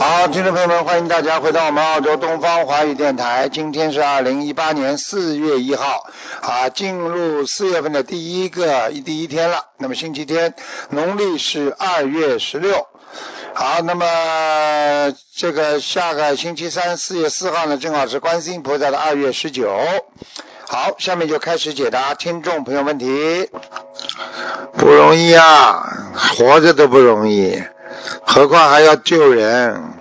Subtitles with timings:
[0.00, 3.50] 好，听众朋友们，欢迎大家回到我们澳洲东方华语电台。
[3.50, 6.06] 今天是二零一八年四月一号，
[6.40, 9.66] 啊，进入四月份的第一个第一天了。
[9.76, 10.54] 那么星期天，
[10.88, 12.86] 农历是二月十六。
[13.52, 19.70] 好，那么这个下个星期三四月四号呢，正好是观世音菩萨的二月十九。
[20.66, 23.50] 好，下面就开始解答听众朋友问题。
[24.78, 25.86] 不容易啊，
[26.38, 27.62] 活着都不容易，
[28.22, 29.92] 何况还要救人、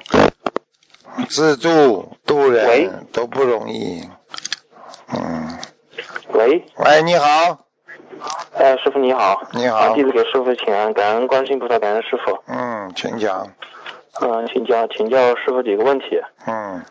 [1.27, 4.07] 自助、渡人都不容易。
[5.11, 5.57] 嗯，
[6.29, 7.65] 喂，喂，你好，
[8.55, 12.37] 哎，师傅你好，你好啊弟子给师傅请安，感恩观世音菩萨，感恩师傅。
[12.47, 13.51] 嗯，请讲，
[14.21, 16.21] 嗯、请教请教师傅几个问题。
[16.45, 16.83] 嗯，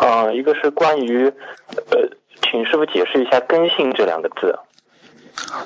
[0.00, 1.26] 嗯、一个是关于
[1.90, 2.10] 呃，
[2.42, 4.58] 请师傅解释一下“根性”这两个字。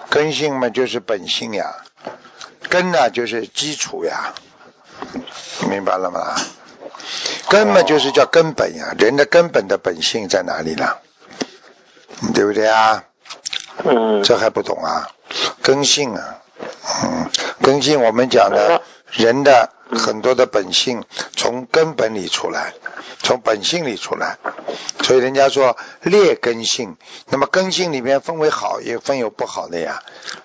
[0.09, 1.75] 根性嘛就是本性呀，
[2.69, 4.33] 根呢就是基础呀，
[5.69, 6.21] 明白了吗？
[7.49, 10.97] 根本就是叫根本呀，人的根本的本性在哪里呢？
[12.35, 13.05] 对不对啊？
[13.85, 15.11] 嗯，这还不懂啊？
[15.63, 16.39] 根性啊，
[17.05, 17.31] 嗯，
[17.63, 21.05] 根性我们讲的人的很多的本性
[21.37, 22.73] 从根本里出来，
[23.19, 24.39] 从本性里出来，
[25.03, 26.97] 所以人家说劣根性。
[27.29, 30.03] 那么根性里面分为好也分有不好的呀，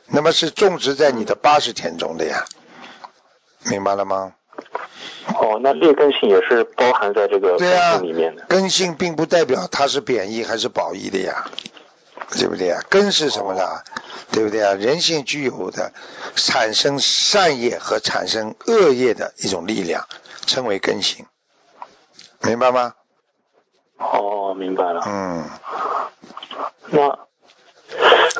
[0.08, 2.46] 那么是种植在你的八十天中的呀，
[3.64, 4.34] 明白了吗？
[5.28, 8.44] 哦，那劣根性也是包含在这个根对呀性里面的。
[8.48, 11.46] 根性并不代表它是贬义还是褒义的呀，
[12.32, 12.80] 对不对呀？
[12.90, 13.62] 根是什么呢？
[14.32, 14.74] 对不对啊？
[14.74, 15.92] 人性具有的
[16.36, 20.08] 产生善业和产生恶业的一种力量，
[20.48, 21.26] 称为根性，
[22.42, 22.94] 明白吗？
[23.98, 25.04] 哦，明白了。
[25.06, 25.46] 嗯，
[26.88, 27.20] 那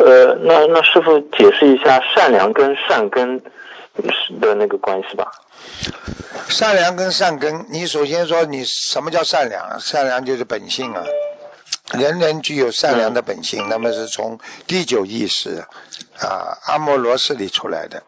[0.04, 3.44] 呃，那那师傅解释一下善良跟善根
[4.40, 5.32] 的那个关系吧。
[6.48, 9.78] 善良跟善根，你首先说你什么叫善良啊？
[9.80, 11.04] 善良就是本性啊，
[11.94, 15.66] 人人具有善良的本性，那么是从第九意识
[16.20, 18.04] 啊阿摩罗氏里出来的，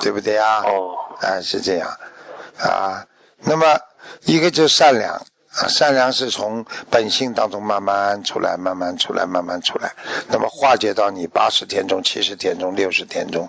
[0.00, 0.62] 对不对啊？
[0.64, 1.96] 哦，啊，是这样
[2.58, 3.06] 啊。
[3.40, 3.78] 那么
[4.24, 9.94] 一个就是善良啊，善良是从本性当中慢慢出来，慢慢出来，慢慢出来。
[10.28, 13.48] 那么化解到你八十天中、七十天中、六十天中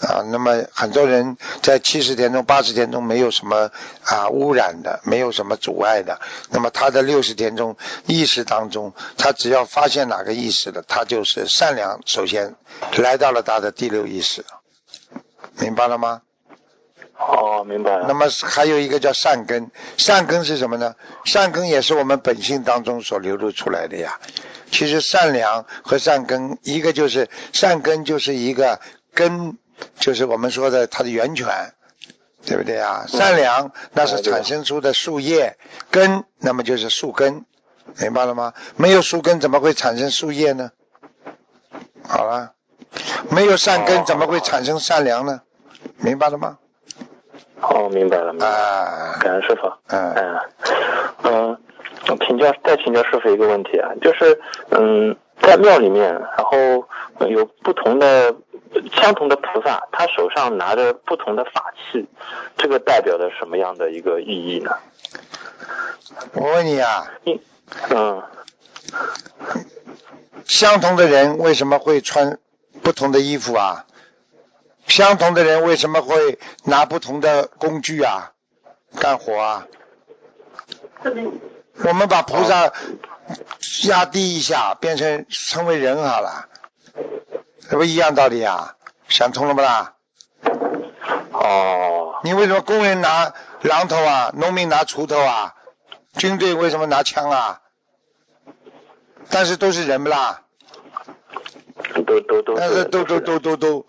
[0.00, 0.22] 啊。
[0.30, 3.70] 那么很多人在七十天中、八十天中没有什么
[4.04, 6.20] 啊污染的，没有什么阻碍的。
[6.50, 12.00] 那么他的六十天中意识当中，他只要发现哪个意识了，他就是善良。
[12.06, 12.54] 首先
[12.96, 14.44] 来到了他的第六意识，
[15.58, 16.22] 明白了吗？
[17.16, 18.06] 哦，明白了。
[18.08, 20.94] 那么还有一个叫善根，善根是什么呢？
[21.24, 24.18] 善根也是我们本性当中所流露出来的呀。
[24.70, 28.80] 其实善良和善根，一个就是善根就是一个
[29.14, 29.56] 根，
[29.98, 31.72] 就是我们说的它的源泉，
[32.44, 33.04] 对不对啊？
[33.06, 35.56] 善良那是产生出的树叶，
[35.90, 37.44] 根那么就是树根，
[37.98, 38.52] 明白了吗？
[38.76, 40.72] 没有树根怎么会产生树叶呢？
[42.06, 42.54] 好了，
[43.30, 45.42] 没有善根怎么会产生善良呢？
[45.98, 46.58] 明白了吗？
[47.70, 48.54] 哦，明白了，明白了。
[48.54, 49.72] 啊，感恩师傅。
[49.88, 51.58] 嗯嗯
[52.06, 54.38] 嗯，请教再请教师傅一个问题啊，就是
[54.70, 56.86] 嗯，在庙里面，然后
[57.18, 58.34] 呃有不同的
[58.92, 62.06] 相同的菩萨，他手上拿着不同的法器，
[62.56, 64.72] 这个代表着什么样的一个意义呢？
[66.34, 67.06] 我问你啊，
[67.90, 68.22] 嗯，
[70.44, 72.38] 相同的人为什么会穿
[72.82, 73.86] 不同的衣服啊？
[74.86, 78.32] 相同的人为什么会拿不同的工具啊？
[79.00, 79.66] 干活啊？
[81.84, 82.72] 我们把菩萨
[83.88, 86.48] 压低一下，变成成为人好了，
[87.68, 88.76] 这不一样道理啊？
[89.08, 89.94] 想通了不啦？
[91.32, 93.32] 哦，你为什么工人拿
[93.62, 95.54] 榔头啊，农民拿锄头啊，
[96.16, 97.60] 军队为什么拿枪啊？
[99.30, 100.42] 但是都是人不啦？
[102.06, 103.86] 都都都但是是都都都都都，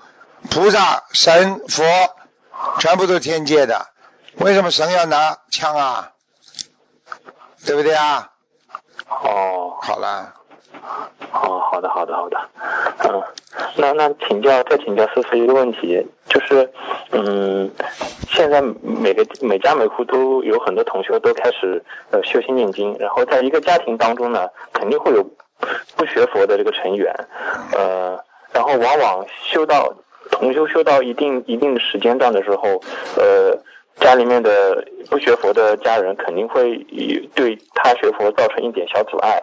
[0.56, 1.84] 菩萨、神、佛，
[2.80, 3.88] 全部都是天界的，
[4.38, 6.14] 为什么神要拿枪啊？
[7.66, 8.32] 对不对啊？
[9.10, 10.34] 哦好了，
[11.34, 12.40] 哦，好的好的好的，
[13.00, 13.22] 嗯，
[13.76, 16.72] 那那请教再请教师傅一个问题，就是
[17.12, 17.70] 嗯，
[18.30, 25.22] 现在每个每家每户都有很多同学都开始呃修心念经，然后在一个家庭当中呢，肯定会有
[25.98, 27.14] 不学佛的这个成员，
[27.74, 28.24] 呃，
[28.54, 29.94] 然后往往修到
[30.32, 32.82] 同修修到一定一定时间段的时候，
[33.18, 33.58] 呃，
[33.98, 36.78] 家里面的不学佛的家人肯定会
[37.34, 39.42] 对他学佛造成一点小阻碍。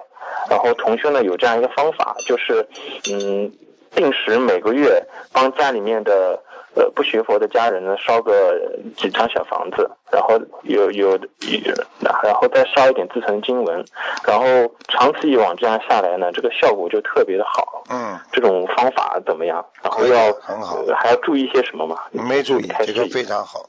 [0.51, 2.67] 然后同修呢有这样一个方法，就是
[3.11, 3.53] 嗯，
[3.95, 5.03] 定时每个月
[5.33, 6.39] 帮家里面的
[6.75, 13.85] 呃不学佛的家人呢烧个几张小房子，然后有有有，然后再烧一点自成经文，
[14.25, 17.85] 然后长此以往这样下来呢，这个效果就特别的好。
[17.89, 19.67] 嗯，这种方法怎么样？
[19.83, 21.99] 然后要很好呃还要注意些什么吗？
[22.13, 23.69] 没注意，开始这个非常好，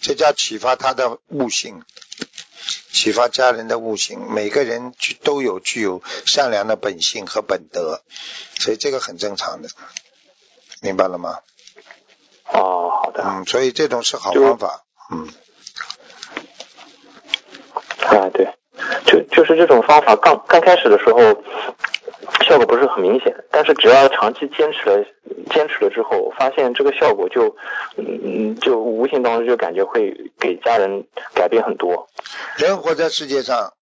[0.00, 1.82] 这叫启发他的悟性，
[2.90, 4.26] 启发家人的悟性。
[4.30, 8.00] 每个人具都有具有善良的本性和本德，
[8.58, 9.68] 所以这个很正常的，
[10.82, 11.38] 明白了吗？
[12.52, 13.22] 哦，好的。
[13.24, 14.84] 嗯，所以这种是好方法。
[15.12, 15.28] 嗯，
[18.06, 18.54] 啊，对，
[19.06, 21.18] 就就是这种方法刚刚开始的时候，
[22.46, 25.04] 效果不是很明显，但是只要长期坚持了，
[25.52, 27.56] 坚持了之后，发现这个效果就，
[27.96, 32.08] 嗯，就无形当中就感觉会给家人改变很多。
[32.56, 33.72] 人活在世界上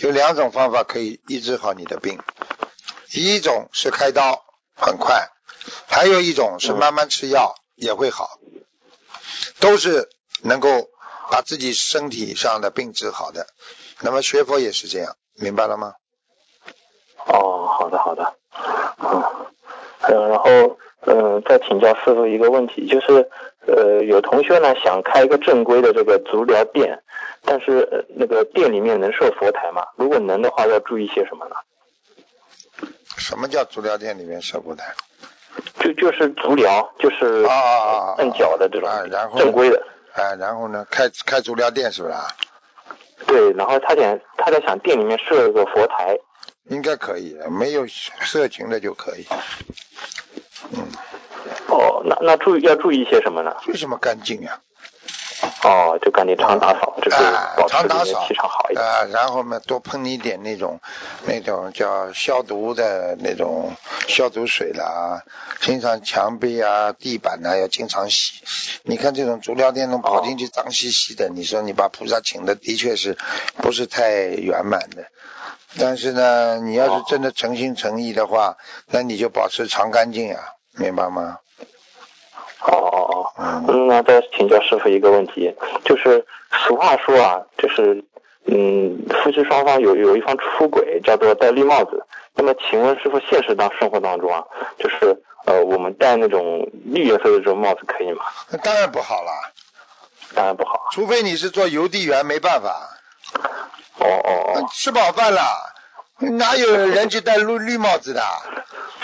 [0.00, 2.18] 有两种方法可以医治好你的病，
[3.12, 4.44] 一种是开刀，
[4.74, 5.14] 很快；
[5.88, 8.38] 还有一种是慢慢吃药也会好，
[9.60, 10.08] 都是
[10.42, 10.68] 能够
[11.30, 13.46] 把自己身体上的病治好的。
[14.00, 15.94] 那么学佛也是这样，明白了吗？
[17.26, 18.34] 哦，好的好的，
[18.98, 19.22] 嗯，
[20.02, 23.28] 嗯，然后嗯，再请教师傅一个问题，就是
[23.66, 27.02] 呃，有同学呢想开一个正规的这个足疗店，
[27.42, 29.84] 但是、呃、那个店里面能设佛台吗？
[29.96, 31.56] 如果能的话，要注意些什么呢？
[33.16, 34.94] 什么叫足疗店里面设佛台？
[35.80, 39.82] 就就是足疗，就是啊啊啊按脚的这种啊然后正规的。
[40.14, 42.26] 哎，然后呢，开开足疗店是不是啊？
[43.26, 46.18] 对，然后他想他在想店里面设一个佛台，
[46.70, 49.26] 应该可以，没有色情的就可以。
[50.72, 50.86] 嗯，
[51.68, 53.56] 哦，那那注意要注意些什么呢？
[53.68, 54.60] 为什么干净呀？
[55.62, 58.84] 哦，就赶紧常打扫，就是啊，保持常好一点。
[58.84, 60.80] 啊，然后呢，多喷一点那种
[61.26, 63.72] 那种叫消毒的那种
[64.08, 65.22] 消毒水啦，
[65.60, 68.42] 经常墙壁啊、地板啊要经常洗。
[68.82, 73.16] 你看这种足疗店能跑进去脏兮兮的，你说你把菩萨请的的确是
[73.58, 75.06] 不是太圆满的。
[75.78, 78.56] 但是呢，你要是真的诚心诚意的话，
[78.86, 80.40] 那你就保持常干净呀，
[80.72, 81.38] 明白吗？
[82.62, 86.24] 哦哦哦，嗯嗯，那再请教师傅一个问题，就是
[86.66, 88.04] 俗话说啊，就是
[88.46, 92.04] 嗯，夫妻双方有有一方出轨，叫做戴绿帽子。
[92.34, 94.44] 那么请问师傅，现实当生活当中啊，
[94.78, 98.24] 就是呃，我们戴那种绿颜色的这种帽子可以吗？
[98.50, 99.30] 那当然不好了，
[100.34, 100.86] 当然不好。
[100.92, 102.88] 除非你是做邮递员，没办法。
[103.98, 105.42] 哦哦哦，吃饱饭了，
[106.18, 108.22] 哪有人去戴绿绿帽子的？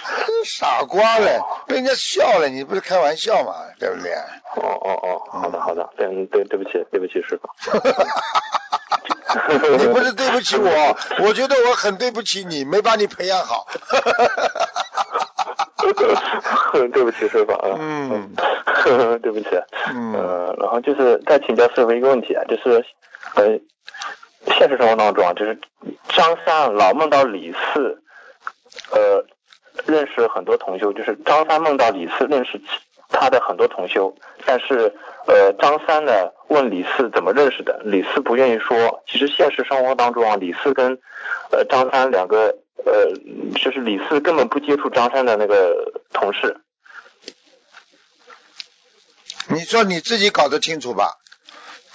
[0.45, 4.13] 傻瓜嘞，被人家笑了，你不是开玩笑嘛，对不对？
[4.57, 7.49] 哦哦哦，好的好的，对对对不起对不起师傅。
[9.79, 10.97] 你不是对不起我，
[11.27, 13.67] 我觉得我很对不起你，没把你培养好。
[16.93, 17.77] 对不起师傅啊。
[17.79, 18.33] 嗯，
[19.21, 19.49] 对不起。
[19.93, 22.85] 嗯呃，然后就是再请教师傅一个问题啊，就是
[23.35, 23.45] 呃，
[24.57, 25.59] 现实生活当中啊，就是
[26.09, 28.01] 张三老梦到李四，
[28.93, 29.25] 呃，
[29.87, 32.61] 认识很多同修，就是张三梦到李四认识
[33.09, 34.95] 他的很多同修，但是
[35.27, 36.13] 呃，张三呢
[36.49, 39.03] 问李四怎么认识的，李四不愿意说。
[39.07, 40.99] 其实现实生活当中啊，李四跟
[41.51, 43.13] 呃张三两个呃，
[43.59, 46.57] 就是李四根本不接触张三的那个同事。
[49.49, 51.19] 你说你自己搞得清楚吧？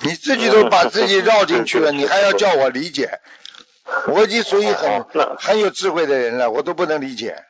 [0.02, 3.20] 你自己都把自己绕进去了， 你还要叫我理解？
[4.08, 5.04] 我已经属于很
[5.38, 7.44] 很有智慧的人了，我都不能理解。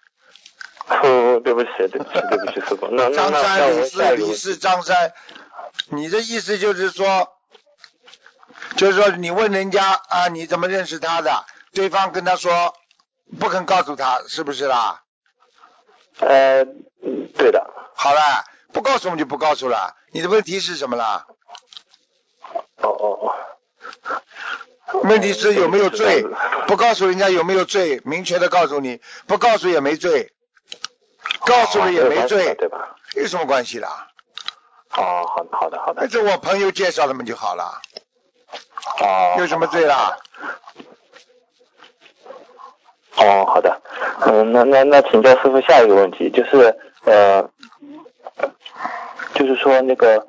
[0.90, 2.88] 哦， 对不起，对不起，对不起，师傅。
[3.14, 5.14] 张三、李四、李四、张三，
[5.90, 7.30] 你的意思就是说，
[8.76, 11.46] 就是说你问人家啊，你怎么认识他的？
[11.74, 12.74] 对方跟他说
[13.40, 15.04] 不肯告诉他，是不是啦？
[16.20, 16.64] 呃，
[17.04, 17.66] 嗯对的。
[17.96, 18.44] 好了，
[18.74, 19.96] 不告诉我们就不告诉了。
[20.12, 21.28] 你的问题是什么啦？
[22.78, 23.36] 哦哦哦。
[25.04, 26.26] 问题是有没有罪？
[26.68, 28.02] 不告诉人家有没有罪？
[28.06, 30.34] 明确的告诉你，不告诉也没罪，
[31.46, 32.96] 告诉了也没哦罪，对吧？
[33.16, 34.08] 有什么关系啦？
[34.96, 36.08] 哦，好的，好的，好的那。
[36.10, 37.82] 是我朋友介绍的嘛就好了，
[39.02, 39.36] 哦。
[39.38, 40.18] 有什么罪啦？
[43.18, 43.82] 哦，好的。
[44.22, 47.50] 嗯，那那那，请教师傅下一个问题，就是呃，
[49.34, 50.26] 就是说那个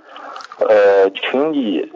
[0.59, 1.91] 呃，群里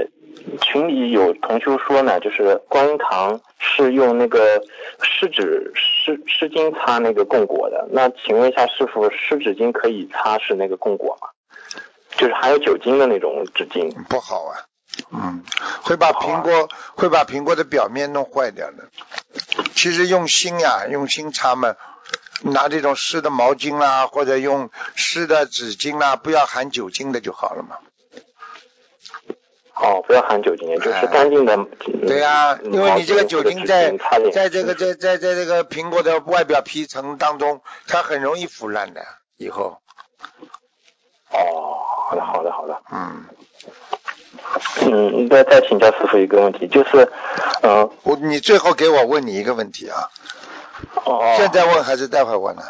[0.61, 4.63] 群里有同修说呢，就是观音堂是用那个
[5.03, 7.87] 湿纸湿湿巾擦那个供果的。
[7.91, 11.29] 那请问一下师傅，湿纸巾可以擦拭那个供果吗？
[12.17, 13.93] 就是含有酒精的那种纸巾。
[14.05, 14.55] 不好啊，
[15.13, 15.43] 嗯，
[15.83, 18.89] 会把苹果会把苹果的表面弄坏掉的。
[19.75, 21.75] 其实用心呀，用心擦嘛，
[22.43, 27.77] 拿这种湿的毛巾啦，或者用湿的纸巾啦，不要含酒精的就好了嘛。
[29.77, 31.57] 哦，不要含酒精，就是干净的。
[32.07, 33.93] 对呀、嗯因为你这个酒精在
[34.33, 39.05] 在这个在在在这个苹果的外表皮层当中，它很容易腐烂的。
[39.37, 39.79] 以后，
[41.31, 42.81] 哦，好的好的好的。
[42.93, 43.25] 嗯，
[44.83, 47.11] 嗯，再再请教师傅一个问题，就是，
[47.63, 50.09] 嗯、我你最后给我问你一个问题啊，
[51.05, 52.63] 哦，现在问还是待会儿问呢？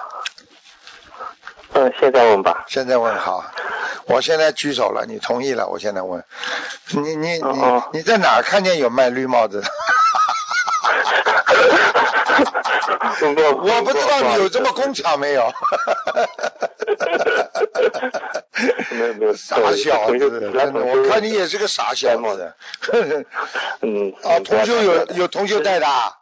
[1.75, 2.64] 嗯，现在问吧。
[2.69, 3.45] 现在问好，
[4.07, 6.23] 我现在举手了，你同意了，我现在问，
[6.93, 9.69] 你你你哦你在哪儿看见有卖绿帽子的？
[13.23, 15.52] 我不知道你有这么工厂没有？
[18.90, 22.54] 没有没有傻小子，真的，我看你也是个傻小子。
[23.81, 26.12] 嗯， 啊，同修有有同修带的啊，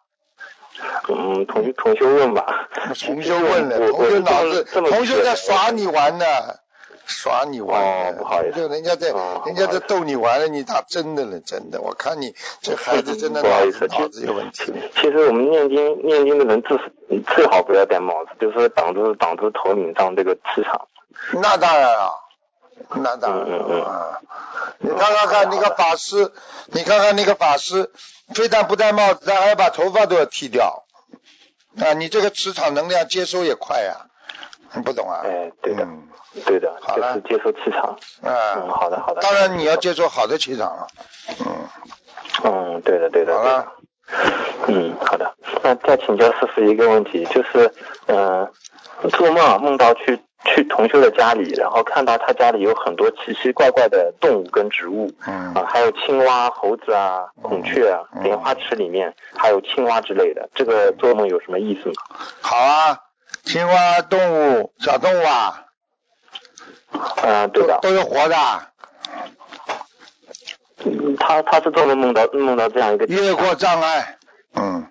[1.08, 2.68] 嗯，同修同修问吧。
[3.04, 6.24] 同修问了，我同修脑子，同修在耍你玩呢，
[7.06, 8.14] 耍你玩哦。
[8.18, 14.72] 不好意思就人家在哦人家在逗你玩了，你打真的了，真的，我看你这孩子真的不好脑子脑子有问题。
[14.94, 16.78] 其实我们念经念经的人最
[17.34, 20.88] 最好不要戴帽子，就是挡住挡住头顶上这个磁场。
[21.34, 22.10] 那当然了，
[22.90, 24.18] 那当然嗯嗯了啊！
[24.78, 26.32] 你看看看那个法师，
[26.66, 27.90] 你看看那个法师，
[28.34, 30.84] 非但不戴帽子，他还要把头发都要剃掉。
[31.80, 34.06] 啊，你这个磁场能量接收也快呀、
[34.74, 35.22] 你不懂啊？
[35.24, 36.08] 哎，对的，嗯
[36.46, 37.98] 对的，好了就是接收磁场。
[38.22, 39.20] 啊，嗯，好的好的。
[39.20, 40.86] 当然你要接收好的磁场了。
[41.40, 41.68] 嗯，
[42.44, 43.36] 嗯，对的对的。
[43.36, 43.72] 好了。
[44.66, 45.34] 嗯，好的。
[45.62, 47.72] 那再请教师傅一个问题，就是
[48.06, 48.48] 嗯、
[49.02, 55.12] 呃做梦梦到去去同修的家里，然后看到他家里有很多奇奇怪怪的动物跟植物。
[55.26, 61.94] 嗯啊，还有青蛙、猴子啊、孔雀啊，嗯莲花池里面还有青蛙之类的，这个做梦有什么意思吗？
[62.40, 62.98] 好啊，
[63.44, 65.64] 青蛙、动物、小动物啊，
[67.22, 68.36] 嗯、对的，都都是活的
[71.18, 74.18] 他他是做梦梦到梦到这样一个越过障碍。
[74.56, 74.88] 嗯。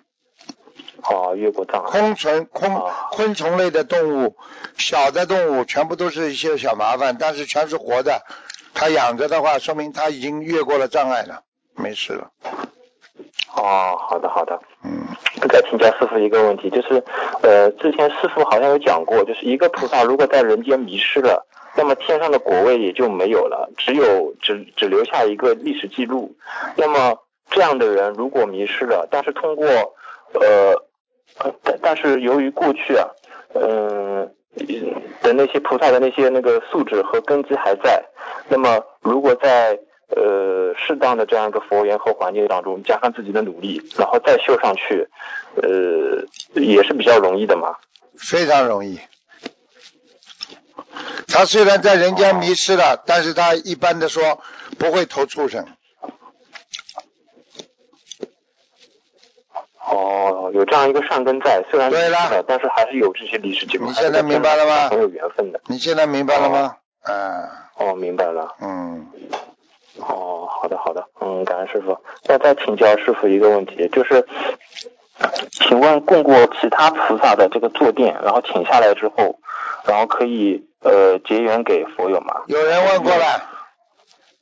[1.10, 1.90] 哦，越过障碍。
[1.90, 4.36] 昆虫、昆哦昆虫类的动物，
[4.76, 8.22] 小的动物全部都是一些小麻烦，但是全是活的。
[8.74, 11.42] 它养着的话，说明它已经越过了障碍了，
[11.76, 12.30] 没事了。
[13.54, 14.58] 哦，好的好的。
[14.84, 15.06] 嗯，
[15.48, 17.04] 再请教师傅一个问题，就是
[17.42, 26.34] 呃，之前师傅好像有讲过，就是一个菩萨如果在人间迷失了，那么天上的果位也就没有了，只有只只留下一个历史记录。
[26.76, 27.18] 那么
[27.50, 30.82] 这样的人如果迷失了，但是通过呃，呃
[31.38, 33.08] 但但是由于过去啊，
[33.54, 34.32] 嗯、
[35.22, 38.04] 的那些菩萨的那些那个素质和根基还在，
[38.48, 45.08] 那么如果在呃适当的这样一个佛缘和环境当中，加上自己的努力，然后再修上去，
[45.56, 46.24] 呃，
[46.60, 47.76] 也是比较容易的嘛。
[48.16, 49.00] 非常容易。
[51.28, 54.40] 他虽然在人间迷失了，但是他一般的说
[54.78, 55.66] 不会投畜生。
[59.92, 63.86] 哦，有这样一个善根在，虽然对了但是还是有这些历史记录。
[63.86, 65.60] 你现在明白了吗很有缘分的。
[65.66, 66.76] 你现在明白了吗？
[67.04, 68.54] 嗯哦，明白了。
[68.60, 69.06] 嗯，
[69.98, 71.98] 哦，好的好的，嗯，感恩师傅。
[72.26, 74.24] 那再请教师傅一个问题，就是，
[75.50, 79.38] 请问供过其他菩萨的这个坐垫，然后请下来之后，
[79.84, 82.42] 然后可以呃结缘给佛友吗？
[82.46, 83.50] 有人问过了，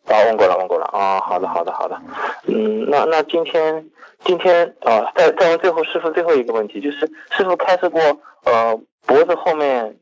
[0.07, 2.01] 啊，问过了，问过了啊，好的，好的，好的。
[2.47, 3.91] 嗯，那那今天
[4.25, 8.01] 今天啊，再再问最后师傅最后一个问题，就是师傅开示过，
[8.45, 9.99] 呃，脖子后面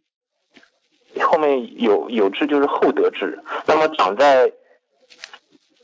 [1.21, 4.53] 后面有有痣，就是后得痣，那么长在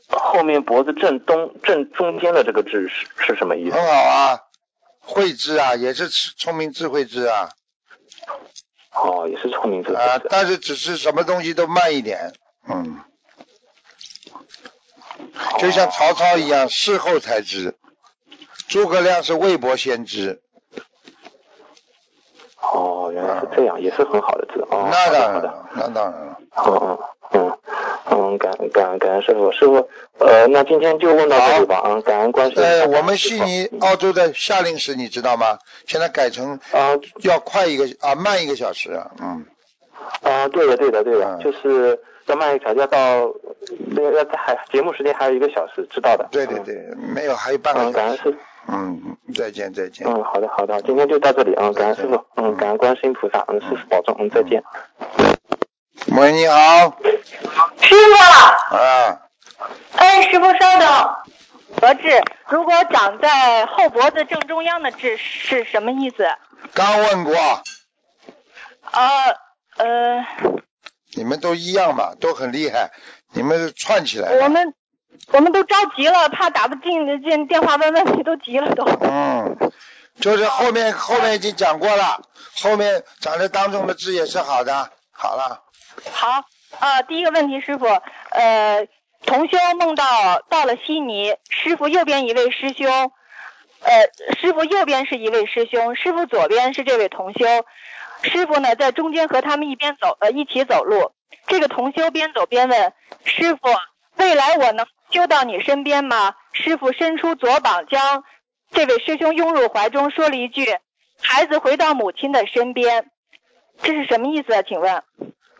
[0.09, 3.75] 后面脖子正东正中间的这个痣是是什么意思？
[3.75, 4.39] 很好啊，
[4.99, 7.49] 慧智啊，也是聪明智慧智啊。
[8.93, 12.31] 哦，也是聪明智慧啊，但是只是什么东西都慢一点，
[12.69, 12.97] 嗯，
[15.59, 17.75] 就像曹操一样，事后才知。
[18.67, 20.41] 诸葛亮是未卜先知，
[22.61, 24.61] 哦，原来是这样，也是很好的字。
[24.71, 25.11] 哦，那。
[25.11, 26.37] 当然了，那当然了。
[26.57, 26.97] 嗯嗯
[27.31, 27.57] 嗯
[28.07, 29.89] 嗯，感感感恩师傅，师傅，
[30.19, 32.69] 呃，那今天就问到这里吧，嗯，感恩观世音菩萨。
[32.69, 35.59] 呃，我们悉尼澳洲的夏令时你知道吗？
[35.85, 39.45] 现在改成啊要快一个啊，慢一个小时啊，嗯，
[40.21, 42.97] 啊，对的，对的，对的，嗯就是要慢一条，要到
[43.97, 46.27] 要要在还节目时间还有一个小时，知道的。
[46.31, 46.75] 对对对，
[47.13, 47.93] 没有，还有半个小时。
[47.93, 48.37] 感恩师。
[48.67, 50.07] 嗯，再见再见。
[50.07, 51.53] 嗯，好的好的，今天就到这里。
[51.55, 52.25] 嗯，感恩师傅。
[52.35, 53.45] 嗯，感恩观世音菩萨。
[53.47, 54.15] 嗯，师傅保重。
[54.19, 54.63] 嗯，再见。
[56.17, 56.97] 喂，你好。
[57.81, 59.21] 师傅，啊，
[59.97, 61.15] 哎，师傅稍等。
[61.81, 62.09] 得痣，
[62.47, 66.25] 如果长在后脖子正中央的痣是什么意思？
[66.73, 67.35] 刚问过，
[68.91, 69.35] 呃
[69.77, 70.25] 呃，
[71.15, 72.91] 你们都一样嘛，都很厉害，
[73.33, 74.29] 你们串起来。
[74.41, 74.73] 我们
[75.31, 78.83] 我们都着急了，怕打不进进电话问问题，都急了都。
[79.01, 79.71] 嗯，
[80.19, 82.21] 就是后面后面已经讲过了，
[82.61, 84.91] 后面讲的当中的字也是好的。
[85.11, 85.61] 好了，
[86.11, 86.43] 好，
[86.79, 87.85] 呃，第一个问题，师傅，
[88.31, 88.85] 呃，
[89.25, 93.11] 同修梦到到了悉尼，师傅右边一位师兄，
[93.79, 94.09] 呃，
[94.41, 97.45] 师傅右边是一位师兄，师傅左边是这位同修，
[98.23, 101.11] 师傅呢在中间和他们一边走，呃，一起走路。
[101.47, 102.93] 这个同修边走边问
[103.23, 103.61] 师傅
[104.17, 108.23] ：“未来我能修到你身边吗？”师傅伸出左膀，将
[108.71, 110.65] 这位师兄拥入怀中，说了一句
[111.21, 113.11] ：“孩子回到母亲的身边。”
[113.83, 114.61] 这是什么意思啊？
[114.61, 115.03] 请问？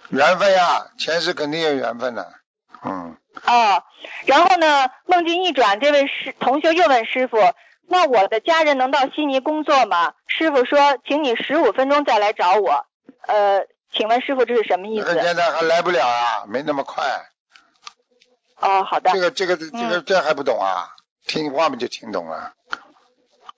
[0.10, 2.32] 缘分呀，前世肯定有缘分的。
[2.84, 3.84] 嗯，哦，
[4.26, 7.38] 然后呢，梦境一转，这位师同修又问师傅
[7.88, 12.86] ：“那我的家人能到悉尼工作吗？”师傅说：“请你十五分钟再来找我。”
[13.28, 15.14] 呃，请问师傅这是什么意思？
[15.22, 17.04] 现在还来不了啊，没那么快。
[18.60, 19.20] 哦，好的这。
[19.20, 20.90] 个这个这个这还不懂啊？
[21.26, 22.54] 听话嘛就听懂了。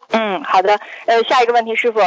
[0.09, 0.79] 嗯，好的。
[1.05, 1.99] 呃，下一个问题，师傅，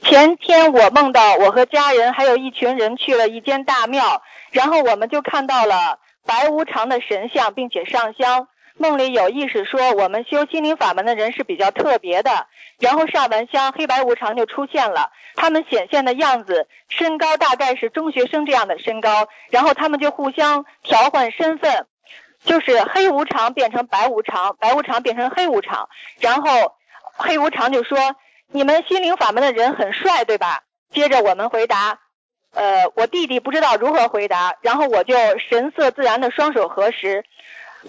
[0.00, 8.46] 前天我梦到我和家人还有一群人去了一间大庙，然后我们就看到了白无常的神像，并且上香。
[8.78, 12.46] 梦里有意识说我们修心灵法门的人是比较特别的，
[12.78, 15.10] 然后上完香，黑白无常就出现了。
[15.34, 21.86] 他们显现的样子，身高大概是中学生这样的身高，然后他们就互相调换身份，
[22.44, 25.88] 就是黑无常变成白无常，白无常变成黑无常，
[26.20, 26.76] 然后
[27.16, 27.98] 黑无常就说
[28.52, 30.62] ：“你们心灵法门的人很帅，对吧？”
[30.94, 31.98] 接着我们回答
[32.54, 37.24] ：“呃，我弟弟不知道如何回答，然后我就神色自然的双手合十，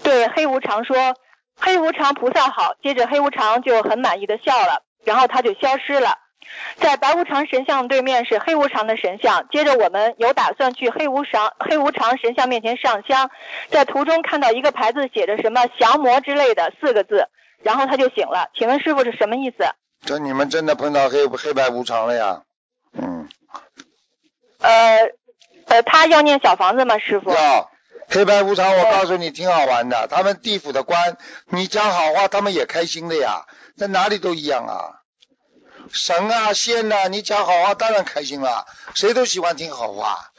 [0.02, 1.14] 对黑无常说
[1.58, 6.18] ：‘黑无常菩萨好。’接着黑无常就很满意的笑了，然后他就消失了。
[6.76, 13.30] 在白无常神像对面是黑无常的神像，接着我们有打算去黑无常黑无常神像面前上香，
[13.68, 17.28] 在途中看到一个牌子写着什么“降魔”之类的四个字，
[17.62, 18.48] 然后他就醒了。
[18.54, 19.58] 请问师傅是什么意思？
[20.04, 22.42] 这你们真的碰到黑黑白无常了呀？
[22.94, 23.28] 嗯，
[24.60, 25.10] 呃
[25.66, 26.98] 呃，他要念小房子吗？
[26.98, 27.30] 师傅？
[27.30, 27.70] 要
[28.12, 30.08] 黑白无常，我告诉你挺好玩的。
[30.10, 33.46] 他们地府的官，你讲好话，他们也开心的呀，
[33.78, 35.00] 在哪里都一样啊。
[35.92, 40.32] 神啊仙呐、你讲好话当然开心了，谁都喜欢听好话。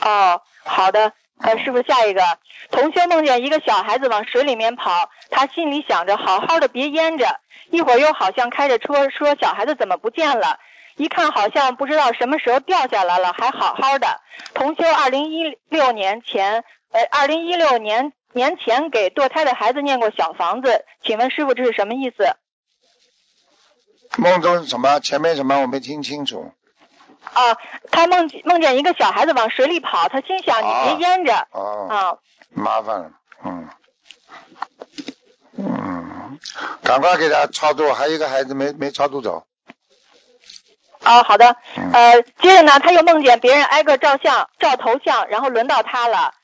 [0.00, 1.12] 哦，好的。
[1.40, 2.22] 呃，师傅，下一个，
[2.70, 7.40] 同修梦见一个小孩子往水里面跑，他心里想着好好的别淹着，
[7.70, 10.58] 一会儿又好像开着车说小孩子怎么不见了，
[10.96, 14.20] 一看好像不知道什么时候掉下来了，还好好的。
[14.54, 22.36] 同修二零一六年前，呃，二零一六年年前给堕胎的孩子念过小房子，请问师傅这是什么意思？
[24.16, 25.00] 梦中什么？
[25.00, 25.60] 前面什么？
[25.60, 26.52] 我没听清楚。
[27.32, 27.56] 啊，
[27.90, 32.18] 他梦见梦见一个小孩子往水里跑，他心想你别淹着哦，啊。
[32.50, 33.10] 麻烦了，
[33.44, 33.68] 嗯，
[35.56, 36.38] 嗯，
[36.84, 39.44] 赶快给他超度，还有一个孩子没没超度走。
[41.04, 41.56] 哦，好的。
[41.76, 46.34] 嗯呃，接着呢，他又梦见别人挨个照相、照头像，然后轮到他了。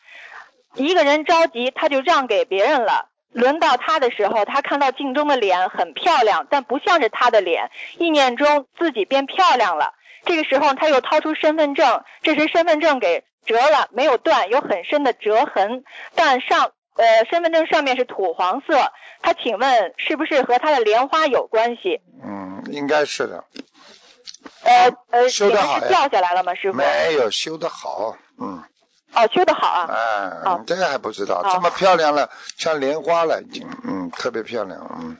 [0.75, 3.09] 一个人着急，他就让给别人了。
[3.33, 7.71] 轮到他的时候，他看到镜中的脸很漂亮，但不像是他的脸。
[7.99, 9.95] 意念中自己变漂亮了。
[10.25, 18.93] 这个时候，他又掏出身份证，这时身份证给折了，没有断，有很深的折痕，但上呃身份证上面是土黄色。
[19.23, 22.01] 他请问是不是和他的莲花有关系？
[22.25, 23.45] 嗯，应该是的，
[24.63, 26.79] 呃呃，请问是掉下来了吗，师傅？
[26.79, 28.63] 没有修的好，嗯，
[29.15, 29.91] 哦，修的好啊。
[29.91, 35.17] 哎，哦你这个还不知道，哦这么漂亮了，像莲花了已经，嗯，特别漂亮，嗯，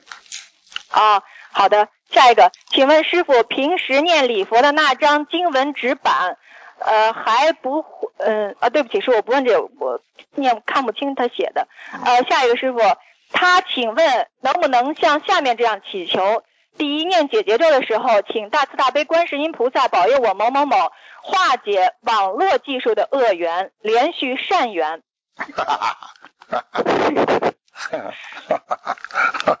[0.89, 6.37] 啊，好的，下一个，请问师傅，平时念礼佛的那张经文纸板，
[6.79, 7.83] 呃，还不，
[8.17, 9.99] 嗯、啊，对不起，师傅，我不问这个，我
[10.35, 11.67] 念看不清他写的。
[12.05, 12.79] 呃，下一个师傅，
[13.31, 16.43] 他请问能不能像下面这样祈求？
[16.77, 25.03] 第一，念解结咒的时候，请大慈大悲观世音菩萨保佑我某某某化解网络技术的恶缘，连续善缘。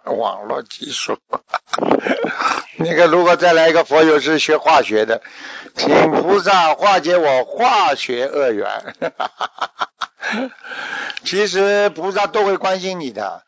[0.05, 1.17] 网络技术，
[2.77, 5.21] 那个如果再来一个佛友是学化学的，
[5.75, 8.95] 请菩萨化解我化学恶缘。
[11.23, 13.43] 其实菩萨都会关心你的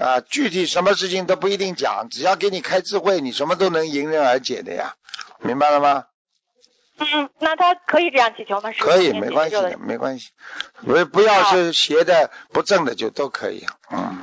[0.00, 4.94] 啊，具体什么事情都不一定讲，只要给你开智慧，你什么都能迎刃而解的呀，
[5.38, 6.04] 明白了吗？
[6.98, 8.70] 嗯，那他可以这样祈求吗？
[8.78, 10.30] 可以，没关系没关系，
[10.84, 14.18] 不不要是邪的、不正的就都可以，嗯。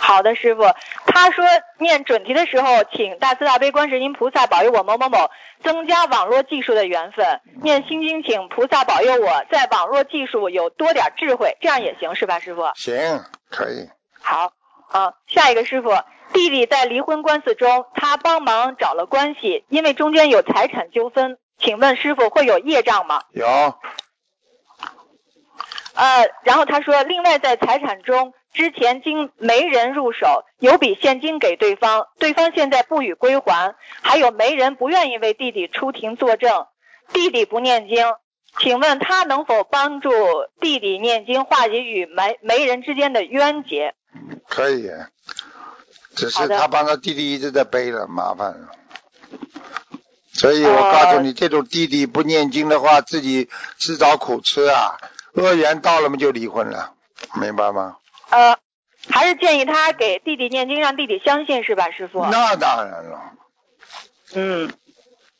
[0.00, 0.62] 好的，师傅。
[1.06, 1.44] 他说
[1.78, 5.30] 念准提的时候，请大慈大悲观世音菩萨保佑我某某某
[5.64, 7.40] 增加网络技术的缘分。
[7.62, 12.70] 念心经，请菩萨保佑我在网络技术有多点智慧，这样也行是吧，师傅？
[12.76, 12.94] 行，
[13.50, 13.88] 可以。
[14.20, 14.52] 好，
[14.88, 15.90] 啊，下一个师傅，
[16.32, 23.22] 弟弟在离婚官司中，他帮忙找了关系，因为中间有财产纠纷，请问师傅会有业障吗？
[23.32, 23.46] 有，
[25.94, 36.66] 呃，然后他说，另外在财产中，之前经媒人入手，有笔现金给对方，对方现在不予归还，还有媒人不愿意为弟弟出庭作证，
[37.12, 38.14] 弟弟不念经，
[38.58, 40.10] 请问他能否帮助
[40.60, 43.94] 弟弟念经，化解与媒媒人之间的冤结？
[44.48, 44.90] 可以。
[46.14, 48.68] 只是他帮他弟弟一直在背了，麻烦了。
[50.32, 54.96] 所以我呃告诉你，这种弟弟不念经的话，自己自找苦吃啊。
[55.34, 56.94] 恶缘到了嘛，就离婚了，
[57.40, 57.96] 明白吗？
[58.30, 58.56] 呃，
[59.10, 62.26] 还是建议他给弟弟念经，让弟弟相信是吧，师傅？
[62.26, 63.20] 那当然了。
[64.34, 64.72] 嗯，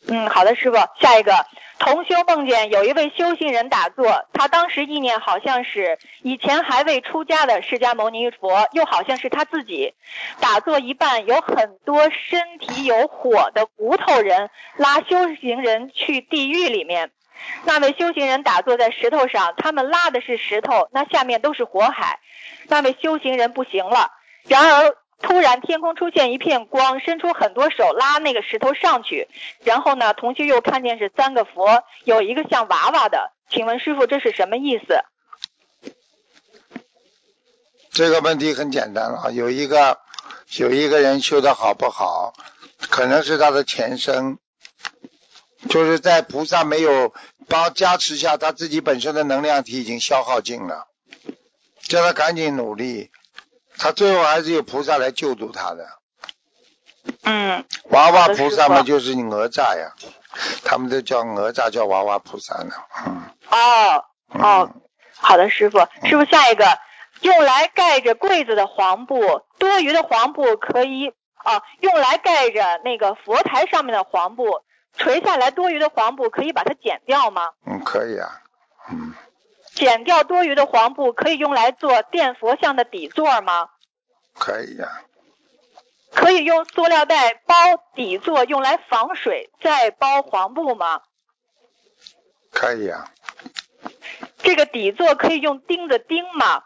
[0.07, 0.77] 嗯，好的，师傅。
[1.01, 1.45] 下一个，
[1.79, 9.95] 同修梦见有一位修行人打坐，他当时意念好像是以前还未出家的释迦牟尼佛，又好像是他自己。
[10.41, 17.11] 打坐一半，有很多身体有火的骨头人拉修行人去地狱里面。
[17.65, 22.19] 那位修行人打坐在石头上，他们拉的是石头，那下面都是火海。
[22.67, 24.11] 那位修行人不行了，
[24.49, 29.29] 然而突然天空出现一片光，伸出很多手拉那个石头上去。
[29.65, 33.33] 然后呢，同学又看见是三个佛，有一个像娃娃的。
[33.51, 35.03] 请问师傅这是什么意思？
[37.91, 39.99] 这个问题很简单了，有一个
[40.57, 42.33] 有一个人修的好不好，
[42.79, 44.39] 可能是他的前生，
[45.69, 47.13] 就是在菩萨没有
[47.49, 50.87] 帮加持下，他自己本身的能量体已经消耗尽了，
[51.83, 53.11] 叫他赶紧努力，
[53.79, 55.87] 他最后还是有菩萨来救度他的。
[57.23, 59.93] 嗯，娃娃菩萨嘛，就是你哪吒呀，
[60.65, 62.75] 他们都叫哪吒，叫娃娃菩萨呢。
[63.07, 64.71] 嗯哦嗯哦，
[65.17, 65.79] 好的，师傅。
[66.05, 66.67] 师傅，下一个
[67.23, 74.45] 用来盖着柜子的黄布，多余的黄布可以啊，用来盖着那个佛台上面的黄布，
[74.99, 77.49] 垂下来多余的黄布可以把它剪掉吗？
[77.65, 78.29] 嗯，可以啊。
[78.91, 79.15] 嗯，
[79.79, 83.69] 剪掉多余的黄布可以用来做垫佛像的底座吗？
[84.35, 85.05] 可以呀、
[86.13, 87.55] 可以用塑料袋包
[87.95, 91.03] 底座用来防水，再包黄布吗？
[92.51, 93.13] 可以啊。
[94.39, 96.65] 这个底座可以用钉子钉吗？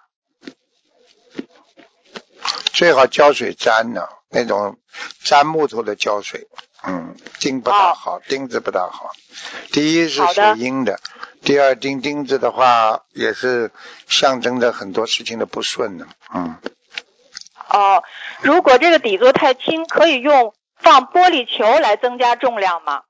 [2.73, 4.79] 最好胶水粘呢，那种
[5.25, 6.49] 粘木头的胶水，
[6.85, 9.11] 嗯，钉不大好，钉子不大好。
[9.71, 10.99] 第一是水阴的，
[11.45, 13.71] 第二钉钉子的话也是
[14.07, 16.57] 象征着很多事情的不顺呢，嗯，
[17.69, 18.03] 哦，
[18.41, 23.03] 如果这个底座太轻，可以用放玻璃球来增加重量吗？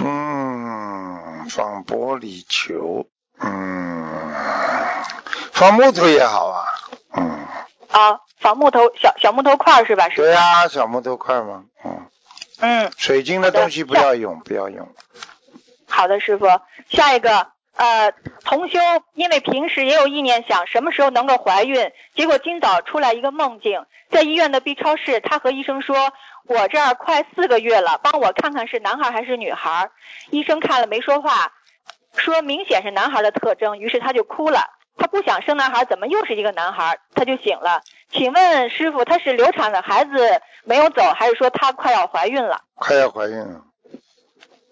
[0.00, 3.06] 嗯，放玻璃球，
[3.40, 4.34] 嗯，
[5.52, 6.64] 放木头也好啊，
[7.16, 7.46] 嗯，
[7.90, 10.08] 啊，放木头小小木头块儿是吧？
[10.08, 10.16] 是。
[10.16, 11.93] 对呀、小木头块嘛，嗯，
[12.60, 14.88] 嗯，水晶的东西不要用，不要用，
[15.88, 16.46] 好的，师傅。
[16.88, 18.12] 下一个，呃，
[18.44, 18.78] 同修
[19.14, 26.12] 因为平时也有意念想什么时候能够怀孕，结果今早出来一个梦境，在医院的 B 超室，他和医生说，
[26.46, 29.90] 我这儿快四个月了，帮我看看是男孩还是女孩。
[30.30, 31.52] 医生看了没说话，
[32.16, 34.60] 说明显是男孩的特征，于是他就哭了。
[34.96, 36.98] 他不想生男孩，怎么又是一个男孩？
[37.14, 37.82] 他就醒了。
[38.10, 42.62] 请问师傅，他是流产了孩子没有走，还是说他快要怀孕了？
[42.74, 43.62] 快要怀孕了，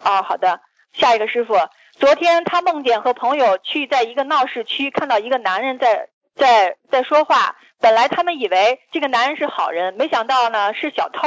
[0.00, 0.60] 哦，好的。
[0.92, 1.54] 下一个师傅，
[1.92, 7.56] 昨天他梦见和朋友去在一个闹市区，看到一个男人在在在说话。
[7.80, 11.26] 本来他们以为这个男人是好人，没想到呢是小偷，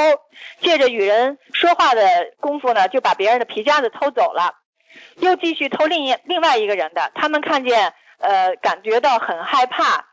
[0.61, 4.53] 借着与人说话的功夫呢，就把别人的皮夹子偷走了，
[5.17, 7.11] 又继续偷另一另外一个人的。
[7.13, 10.07] 他们看见呃，感觉到很害怕。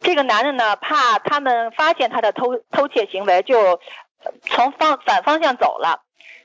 [0.00, 6.02] 这个男人呢，怕他们发现他的偷偷窃行为，就呃从方反方向走了。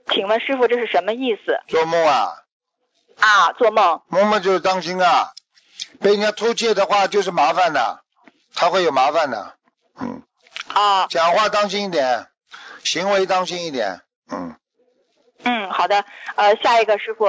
[0.09, 1.59] 请问师傅，这是什么意思？
[1.67, 2.33] 做梦啊，
[3.19, 4.01] 啊，做梦。
[4.09, 5.31] 梦梦就是当心啊，
[5.99, 8.03] 被人家偷窃的话就是麻烦的，
[8.53, 9.55] 他会有麻烦的。
[9.99, 10.21] 嗯，
[10.73, 12.27] 啊，讲话当心一点，
[12.83, 14.01] 行为当心一点。
[14.31, 14.55] 嗯，
[15.43, 16.05] 嗯，好的。
[16.35, 17.25] 呃，下一个师傅，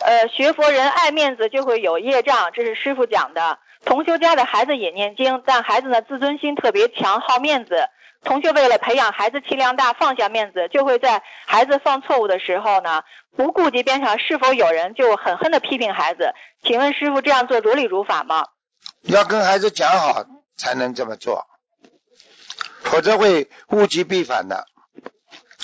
[0.00, 3.58] 呃，学佛人爱面子就会有业障，这是师傅讲的。
[3.84, 7.88] 同修家的孩子也念经，但孩子呢自尊心特别强，好面子。
[8.24, 13.02] 同学为了培养孩子气量大，放下面子，就会在孩子犯错误的时候呢，
[13.36, 16.34] 不顾及边上是否有人，就狠狠的批评孩子。
[16.64, 18.46] 请问师傅这样做如理如法吗？
[19.02, 20.24] 要跟孩子讲好
[20.56, 21.46] 才能这么做，
[22.82, 24.66] 否则会物极必反的。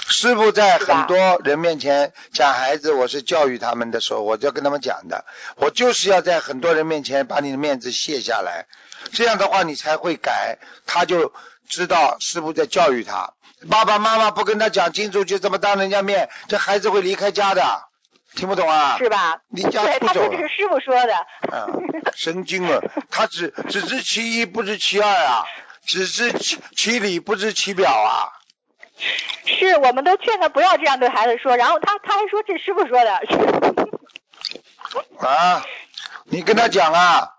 [0.06, 5.24] 师傅在很多人面前讲孩子，我是教育他们的时候，我就要跟他们讲的，
[5.56, 8.66] 我就是要在很多人面前把你的面子卸下来，
[9.12, 11.32] 这样的话你才会改，他就
[11.68, 13.32] 知道师傅在教育他。
[13.70, 17.62] 爸爸妈妈不跟他讲清楚，就这么当人家面，这孩子会离开家的，
[18.34, 18.98] 听不懂啊？
[18.98, 19.40] 是吧？
[19.48, 21.14] 离家对，出走了他说这是师傅说的。
[21.50, 22.82] 嗯，神经了！
[23.10, 25.44] 他只只知其一，不知其二啊，
[25.86, 28.43] 只知其其理，不知其表啊。
[29.44, 33.20] 是，我们都劝他不要这样对孩子说，然后他他还说这师傅说的。
[35.26, 35.64] 啊，
[36.24, 37.30] 你跟他讲啊，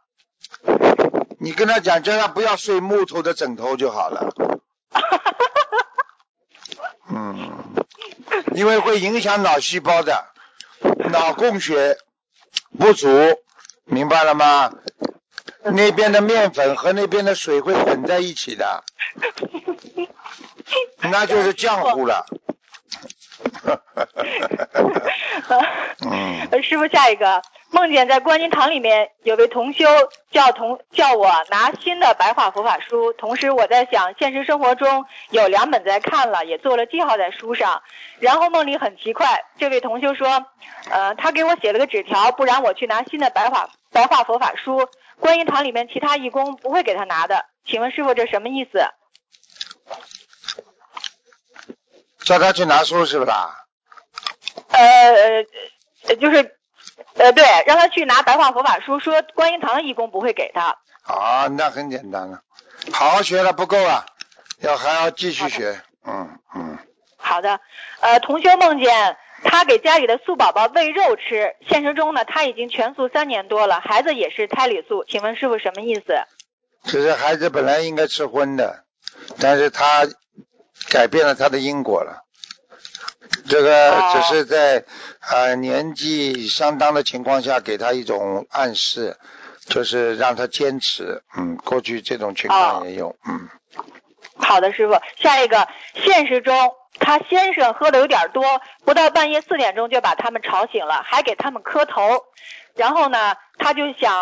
[1.39, 4.29] 你跟他讲，叫他不要睡木头的枕头就好了。
[7.09, 7.75] 嗯，
[8.53, 10.25] 因为会影响脑细胞的，
[11.11, 11.97] 脑供血
[12.77, 13.07] 不足，
[13.85, 14.73] 明白了吗？
[15.63, 18.83] 那边的面粉和那边的水会混在一起的，
[21.11, 22.25] 那就是浆糊了。
[25.99, 29.85] 嗯，呃师傅，下一个梦见在观音堂里面有位同修
[30.31, 37.83] 叫同叫我拿新的白话佛法书，同时我在想现实生活中有两本在看了，也做了记号在书上。
[38.19, 40.45] 然后梦里很奇怪，这位同修说，
[40.89, 44.87] 呃，他给我写了个纸条，不然我去拿新的白话白话佛法书，
[45.19, 47.45] 观音堂里面其他义工不会给他拿的。
[47.65, 48.85] 请问师傅这什么意思？
[52.25, 53.55] 叫他去拿书是不啦？
[54.69, 55.45] 呃呃，
[56.07, 56.57] 呃就是
[57.13, 60.75] 呃对，让他去拿白话佛法书，说观音堂的义工不会给他。
[61.03, 62.41] 啊，那很简单了，
[62.91, 64.05] 好好学了不够啊，
[64.59, 65.79] 要还要继续学。
[66.07, 66.77] 嗯嗯，
[67.17, 67.59] 好的，
[67.99, 76.23] 呃，同学梦见他给家里的素宝宝喂肉吃，现实中呢他已经全素三年多了，孩子也是胎里素，请问师傅什么意思？
[76.83, 78.83] 其实孩子本来应该吃荤的，
[79.39, 80.07] 但是他
[80.89, 82.21] 改变了他的因果了。
[83.47, 84.85] 这个哦只是在
[85.31, 89.17] 呃年纪相当的情况下给他一种暗示，
[89.67, 91.23] 就是让他坚持。
[91.37, 93.15] 嗯，过去这种情况哦也有。
[93.27, 93.49] 嗯，
[94.37, 96.55] 好的，师傅，下一个，现实中
[96.99, 98.43] 他先生喝的有点多，
[98.85, 102.23] 不到半夜四点钟就把他们吵醒了，还给他们磕头，
[102.75, 104.13] 然后呢，他就想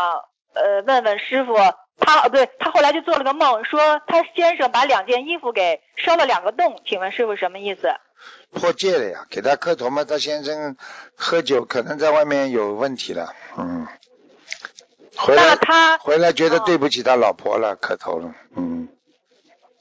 [0.53, 1.53] 呃问问师傅，
[1.99, 7.93] 他哦不对，他后来就做了个梦，说他先生把两件衣服给烧了两个洞，请问师傅什么意思？
[8.51, 10.03] 破戒了呀，给他磕头嘛。
[10.03, 10.75] 他先生
[11.15, 13.33] 喝酒可能在外面有问题了。
[13.57, 13.87] 嗯，
[15.15, 18.33] 回来那他回来觉得哦对不起他老婆了，磕头了。
[18.55, 18.87] 嗯。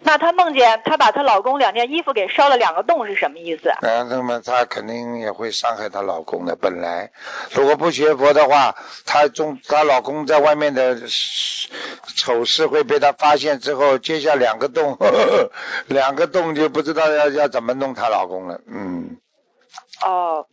[0.05, 3.73] 那她梦见她把她老公两件衣服给烧了两个洞是什么意思？
[3.81, 6.57] 然后那么她肯定也会伤害她老公的。
[6.57, 7.11] 本来
[7.53, 11.01] 如果不学佛的话，她中她老公在外面的
[12.17, 15.53] 丑事会被她发现之后，接下两个洞，呵 呵
[15.87, 18.61] 两个洞就不知道要要怎么弄她老公了。
[18.67, 19.17] 嗯，
[20.05, 20.47] 哦，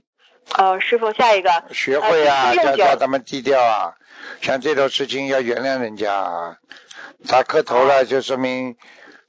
[0.58, 3.96] 哦，师傅，下一个，学会啊，呃用酒叫叫他们低调啊。
[4.42, 6.58] 像这种事情要原谅人家啊。
[7.28, 8.78] 他磕头了，就说明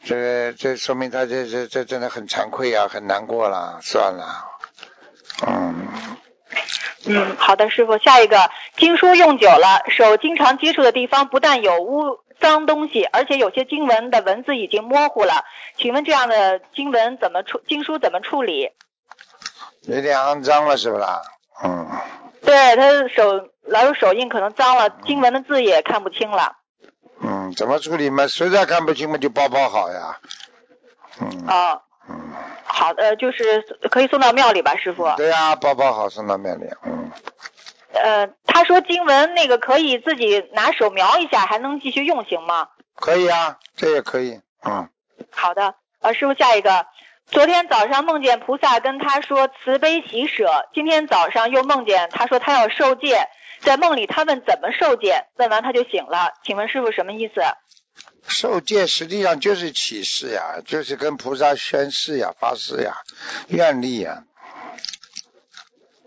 [0.05, 4.47] 这这说明他这这这真的很惭愧啊，很难过了，算了。
[5.47, 5.89] 嗯。
[7.07, 15.45] 嗯，好的，师傅，下一个，经书用久了，手经常接触的地方不但有污脏东西，而且有些经文的文字已经模糊了，
[15.79, 17.63] 请问这样的经文怎么处？
[17.67, 18.71] 经书怎么处理？
[19.83, 21.23] 有点肮脏了，是不啦？
[21.65, 21.89] 嗯，
[22.43, 26.59] 对他手老有手印，可能脏了，经文的字也看不清了。
[27.51, 28.27] 嗯，怎么处理嘛？
[28.27, 30.19] 实在看不清嘛，就包包好呀。
[31.21, 32.33] 嗯哦，嗯，
[32.65, 33.61] 好的，就是
[33.91, 35.13] 可以送到庙里吧，师傅。
[35.17, 36.67] 对呀、包包好送到庙里。
[36.85, 37.11] 嗯，
[37.93, 42.69] 呃，他说经文那个可以自己拿手描一下，还能继续用，行吗？
[42.95, 44.41] 可以啊，这也可以。
[44.65, 44.89] 嗯，
[45.31, 46.87] 好的，呃，师傅下一个。
[47.27, 53.29] 昨天早上梦见菩萨跟他说慈悲喜舍，今天早上又梦见他说他要受戒，
[53.63, 56.33] 在梦里他问怎么受戒，问完他就醒了。
[56.45, 57.35] 请问师傅什么意思？
[58.27, 62.97] 受戒实际上就是起誓呀，就是跟菩萨宣誓呀、发誓呀、
[63.49, 64.25] 愿力呀，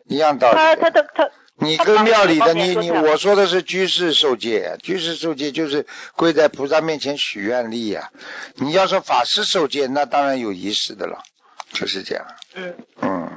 [0.06, 0.56] 一样道理。
[0.56, 5.86] 他他他他你跟庙里的你你我说的是居士受戒，居士受戒就是
[6.16, 8.12] 跪在菩萨面前许愿力呀、
[8.56, 11.22] 你要说法师受戒，那当然有仪式的了，
[11.72, 12.26] 就是这样。
[12.56, 13.32] 嗯，嗯，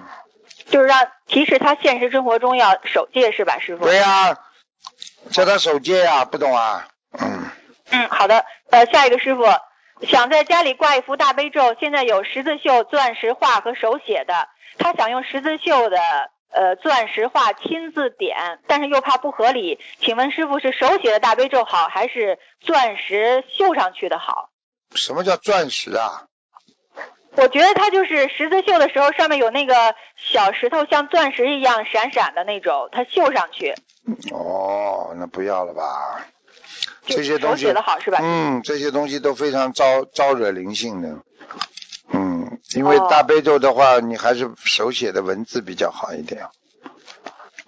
[0.69, 3.85] 就是让提示他现实生活中要守戒是吧，师傅？
[3.85, 4.37] 对呀、
[5.31, 6.89] 叫他守戒呀、不懂啊？
[7.19, 7.51] 嗯，
[7.91, 8.45] 嗯，好的。
[8.71, 9.45] 呃，下一个师傅
[10.07, 14.49] 想在家里挂一幅大悲咒，现在有十字绣、钻石画和手写的，
[14.79, 15.99] 他想用十字绣的
[16.51, 24.51] 呃钻石画亲自点，但是又怕不合理，请问师傅是手写的大悲咒好，还是钻石绣上去的好？
[24.95, 26.27] 什么叫钻石啊？
[27.37, 33.75] 我觉得它就是十字绣的时候，上面有那个小石头，像钻石一样闪闪的那种，它绣上去，
[34.33, 36.27] 哦，那不要了吧？
[37.05, 38.19] 这些东西写的好是吧？
[38.23, 41.17] 嗯，这些东西都非常招招惹灵性的。
[42.13, 46.47] 嗯，因为哦大悲咒的话，你还是手写的文字比较好一点。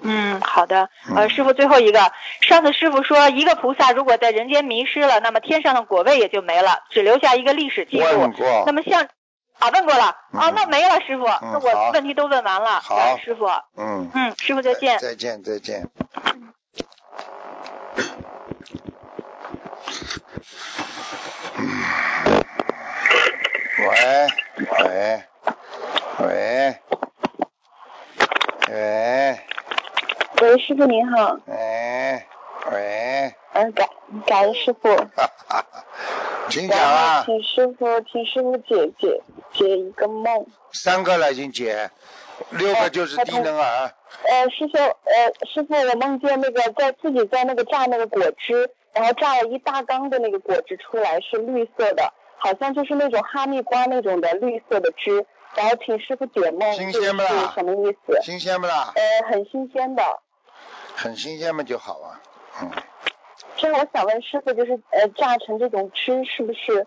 [0.00, 0.88] 嗯，好的。
[1.14, 8.32] 呃，嗯师傅最后一个，上次师傅说，一个菩萨如果在人间迷失了，那么天上的果位也就没了，只留下一个历史记录。
[8.64, 9.08] 那么像
[9.58, 10.04] 啊，问过了。
[10.04, 10.54] 啊，嗯。
[10.54, 11.60] 那没了，师傅，那好。
[11.60, 13.16] 我问题都问完了，好。
[13.18, 13.46] 师傅。
[13.76, 14.98] 嗯，嗯，师傅再见。
[14.98, 15.88] 再见，再见。
[23.78, 25.24] 喂喂
[26.18, 26.76] 喂
[28.68, 29.38] 喂。
[30.40, 32.22] 喂，师傅您好，喂
[32.70, 33.88] 喂，嗯，感
[34.24, 34.88] 感恩师傅，
[36.48, 39.20] 请讲啊，请师傅请师傅解解
[39.52, 41.90] 解一个梦，三个了已经解，
[42.50, 43.92] 六个就是低能儿，
[44.28, 57.52] 呃，师傅，呃，师傅，我梦见那个在自己在那个榨那个果汁，然后榨了一大缸的那个果汁出来，是绿色的，好像就是那种哈密瓜那种的绿色的汁，然后请师傅解梦，新鲜不啦？
[57.56, 58.20] 什么意思？
[58.22, 58.92] 新鲜不啦？
[58.94, 60.02] 呃，很新鲜的。
[60.94, 62.20] 很新鲜嘛就好啊，
[62.62, 62.70] 嗯，
[63.58, 66.86] 这我想问师傅，就是呃榨成这种汁是不是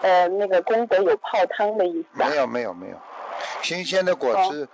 [0.00, 2.30] 呃那个功德有泡汤的意思啊？
[2.30, 2.96] 没有没有没有，
[3.62, 4.68] 新鲜的果汁，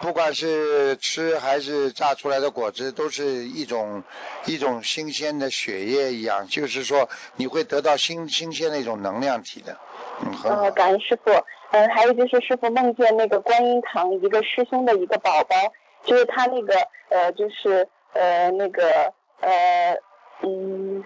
[0.00, 4.02] 不管是吃还是榨出来的果汁，都是一种
[4.46, 9.76] 一种新鲜的血液一样，就是说你会得到新新鲜的一种能量体的，
[10.24, 10.70] 嗯，很好呃，。
[10.72, 11.30] 感恩师傅。
[11.70, 15.54] 嗯、还有就是师傅梦见那个观音堂一个师兄的一个宝宝，
[16.02, 16.74] 就是他那个
[17.10, 19.94] 呃，就是呃那个呃
[20.42, 21.04] 嗯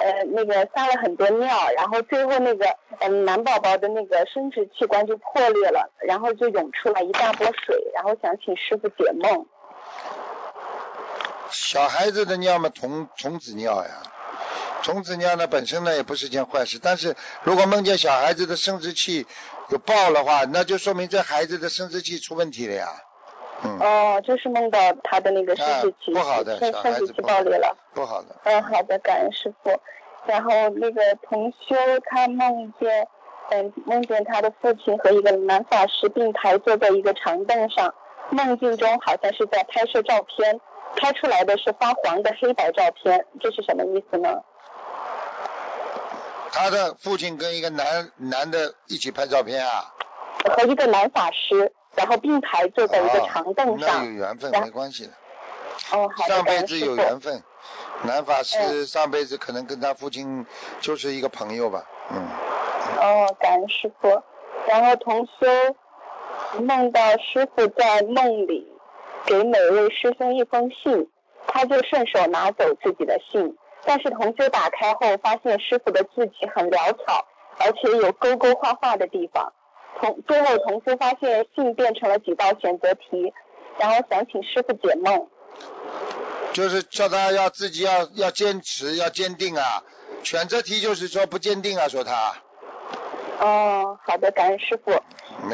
[0.00, 2.66] 呃那个撒了很多尿，然后最后那个
[3.00, 9.46] 嗯、男宝宝的那个生殖器官就破裂了，然后就涌出来一大波水，然后想请师傅解梦。
[11.50, 14.02] 小孩子的尿嘛，童童子尿呀。
[14.82, 19.26] 童子尿呢，本身呢也不是件坏事，但是如果梦见小孩子的生殖器
[19.70, 22.86] 有爆的话，那就说明这孩子的生殖器出问题了呀。
[23.64, 27.76] 嗯，哦，就是梦到他的那个生殖器、啊不好的生小孩生殖器子不好爆裂了。
[27.94, 28.36] 不好的。
[28.44, 29.70] 嗯，好的，感恩师傅。
[30.26, 31.74] 然后那个同修
[32.06, 33.08] 他梦见，
[33.50, 37.92] 嗯，梦见他的父亲和一个男法师并排坐在一个长凳上，
[38.30, 40.60] 梦境中好像是在拍摄照片，
[40.96, 44.42] 拍出来的是发黄的黑白照片，这是什么意思呢？
[46.52, 49.94] 他的父亲跟一个男男的一起拍照片啊。
[50.56, 54.04] 和一个男法师，然后并排坐在一个哦长凳那上。
[54.06, 55.12] 有缘分，没关系的。
[55.92, 56.78] 哦，好的，上辈子。
[56.78, 57.42] 有缘分，
[58.04, 60.46] 男法师嗯上辈子可能跟他父亲
[60.80, 62.28] 就是一个朋友吧，嗯，
[63.00, 64.22] 哦，感恩师傅。
[64.68, 65.46] 然后同修
[66.60, 68.72] 梦到师傅在梦里
[69.24, 71.08] 给每位师兄一封信，
[71.46, 77.26] 他就顺手拿走自己的信，但是同修打开后发现师傅的字迹很潦草，
[77.58, 79.52] 而且有勾勾画画的地方。
[80.00, 83.32] 同最后同事发现信变成了几道选择题，
[83.78, 85.26] 然后想请师傅解梦。
[86.52, 89.82] 就是叫他要自己要要坚持要坚定啊，
[90.22, 92.34] 选择题就是说不坚定啊，说他
[93.40, 94.90] 哦，好的，感恩师傅。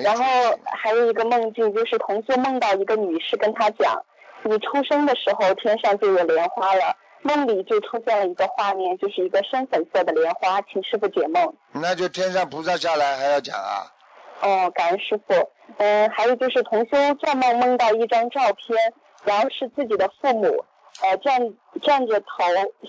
[0.03, 0.25] 然后
[0.65, 4.03] 还有一个梦境，就是同修梦到一个女士跟他讲，
[4.45, 6.97] 你出生的时候天上就有莲花了。
[7.27, 11.55] 梦里就出现了一个画面，就是一个深粉色的莲花，请师傅解梦。
[11.73, 13.91] 那就天上菩萨下来还要讲啊，
[14.41, 15.51] 哦，感恩师傅。
[15.79, 18.93] 嗯，还有就是同修做梦梦到一张照片，
[19.25, 20.65] 然后是自己的父母，
[21.03, 22.27] 呃站站着头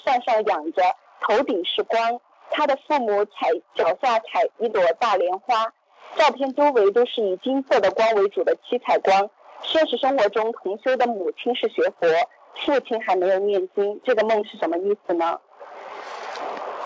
[0.03, 0.83] 向上仰着，
[1.21, 2.19] 头顶是光，
[2.51, 5.73] 他的父母踩脚下踩一朵大莲花，
[6.15, 9.29] 照片周围都是以金色的光为主的七彩光。
[9.63, 12.07] 现实生活中，同修的母亲是学佛，
[12.65, 15.39] 父亲还没有念经，这个梦是什么意思呢？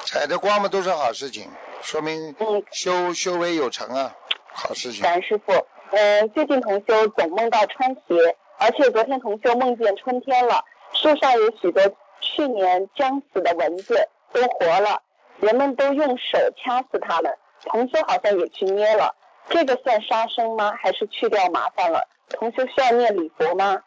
[0.05, 1.49] 踩的光嘛都是好事情，
[1.81, 4.15] 说明嗯，修修为有成啊，
[4.53, 5.13] 好事情感。
[5.13, 5.53] 恩师傅。
[5.91, 11.81] 嗯，最近同修总梦到穿鞋，而且昨天同修梦见春天了，树上有许多
[12.21, 15.01] 去年将死的蚊子都活了，
[15.39, 17.35] 人们都用手掐死它们，
[17.65, 19.15] 同修好像也去捏了，
[19.49, 20.73] 这个算杀生吗？
[20.79, 22.07] 还是去掉麻烦了？
[22.29, 23.81] 同修需要念礼佛吗？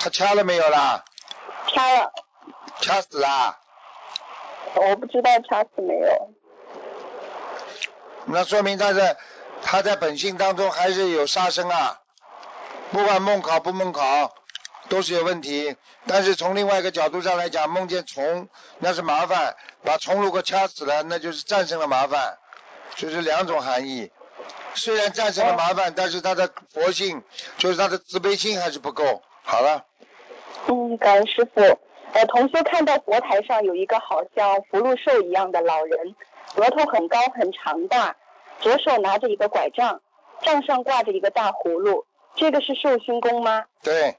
[0.00, 1.04] 他掐了没有啦？
[1.68, 2.12] 掐了，
[2.80, 3.56] 掐死啦？
[4.74, 6.30] 我不知道掐死没有。
[8.26, 9.16] 那说明他在
[9.62, 12.00] 他在本性当中还是有杀生啊，
[12.90, 14.34] 不管梦考不梦考
[14.88, 15.76] 都是有问题。
[16.06, 18.48] 但是从另外一个角度上来讲，梦见虫
[18.78, 22.36] 那是麻烦，把虫如果掐死了，那就是战胜了麻烦，
[22.94, 24.10] 就是两种含义。
[24.74, 27.22] 虽然战胜了麻烦，但是他的佛性，
[27.56, 29.22] 就是他的慈悲心还是不够。
[29.42, 29.84] 好了，
[30.66, 31.60] 嗯，感恩师傅。
[32.12, 36.14] 呃，同修看到佛台上有一个好像福禄寿一样的老人，
[36.56, 38.16] 额头很高很长大，
[38.60, 40.00] 左手拿着一个拐杖，
[40.40, 43.64] 杖上挂着一个大葫芦，这个是寿星公吗？
[43.82, 44.16] 对，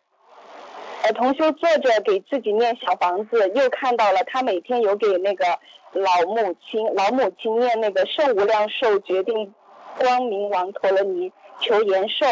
[1.03, 5.45] 呃，同修坐着给自己念小房子，又看到了他每天有给那个
[5.93, 9.53] 老母亲老母亲念那个圣无量寿决定
[9.97, 11.31] 光明王陀罗尼
[11.61, 12.25] 求延寿。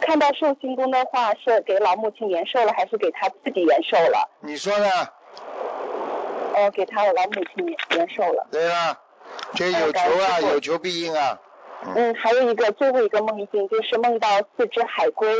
[0.00, 4.30] 看到寿星公的话是给老母亲延寿了，还是给他自己延寿了？
[4.40, 4.86] 你说呢？
[6.54, 8.46] 哦，给他老母亲延寿了。
[8.50, 8.98] 对了，
[9.54, 11.38] 这有求啊，有求必应啊。
[11.94, 15.32] 嗯，还有一个最后一个梦境，就是梦到四只海龟，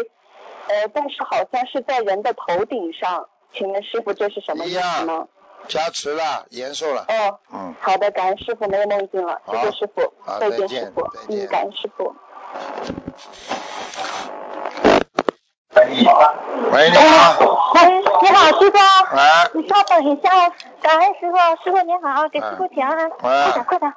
[0.68, 5.28] 呃，但是好像是在人的头顶上，请问师傅这是什么意思呢？
[5.68, 7.04] 加持了，延寿了。
[7.08, 12.16] 哦，嗯，好的，感恩师傅，没有梦境了，谢谢师傅好，再见师傅，嗯，感恩师傅。
[15.80, 16.34] 喂，你好。
[16.72, 17.32] 喂，你好，
[18.60, 18.76] 师傅。
[19.16, 19.22] 喂，
[19.54, 20.30] 你稍等一下，
[20.82, 23.08] 感恩师傅，师傅你好，给师傅请安。
[23.08, 23.92] 喂快点，快点。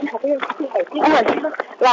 [0.00, 1.48] 你好，师傅，
[1.80, 1.88] 喂，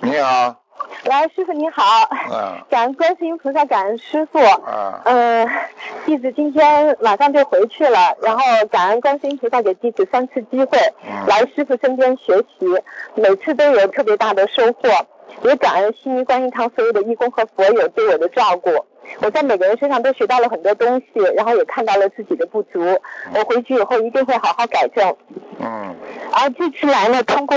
[0.00, 0.56] 你好。
[1.04, 1.84] 来，师傅你好。
[2.32, 4.40] 嗯感恩观世音菩萨，感恩师傅。
[4.40, 5.48] 啊，嗯，
[6.04, 12.66] 弟子今天马上就回去了，然后感恩观世音菩萨给弟子三次机会嗯来师傅身边学习，
[13.14, 14.88] 每次都有特别大的收获，
[15.42, 18.70] 也感恩悉尼观音堂所有的义工和佛友对我的照顾。
[19.20, 22.80] 我在每个人身上都学到了很多东西，然后也看到了自己的不足，
[23.34, 25.16] 我回去以后一定会好好改正。
[25.60, 25.96] 嗯，
[26.32, 27.56] 而这次来呢，通过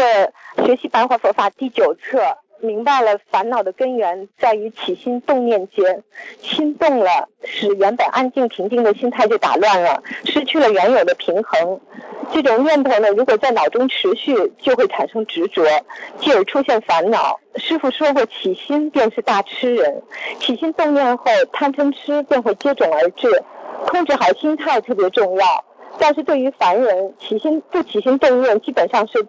[0.65, 6.03] 学习白话佛法第九册，明白了烦恼的根源在于起心动念间，
[6.41, 11.79] 心动了，使原本安静平静的心态就打乱了，失去了原有的平衡。
[12.31, 15.63] 这种念头呢，如果在脑中持续，就会产生执着，
[16.19, 17.39] 继而出现烦恼。
[17.55, 20.01] 师傅说过，起心便是大痴人，
[20.39, 23.43] 起心动念后，贪嗔痴便会接踵而至。
[23.87, 25.45] 控制好心态特别重要。
[25.99, 29.27] 但是对于凡人，起心不起心动念，基本上是，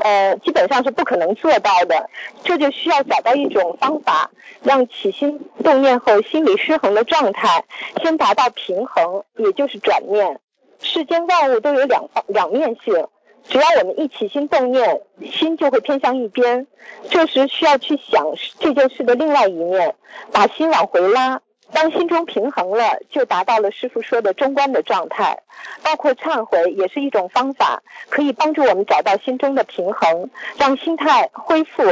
[0.00, 2.08] 呃，基本上是不可能做到的。
[2.44, 4.30] 这就需要找到一种方法，
[4.62, 7.64] 让起心动念后心理失衡的状态
[8.02, 10.40] 先达到平衡，也就是转念。
[10.80, 13.06] 世间万物都有两两面性，
[13.48, 16.66] 只要我们一起心动念，心就会偏向一边。
[17.08, 18.26] 这时需要去想
[18.58, 19.94] 这件事的另外一面，
[20.32, 21.40] 把心往回拉。
[21.72, 25.42] 当心中平衡了，就达到了师傅说的中观的状态。
[25.82, 31.82] 包括忏悔也是一种方法，可以帮助我们找到心中的平衡，让心态恢复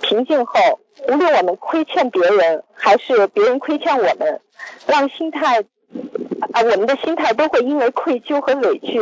[0.00, 4.40] 平静后，无论我们亏欠别人，还是别人亏欠我们，
[4.86, 5.60] 让心态
[6.52, 9.00] 啊，我们的心态都会因为愧疚和委屈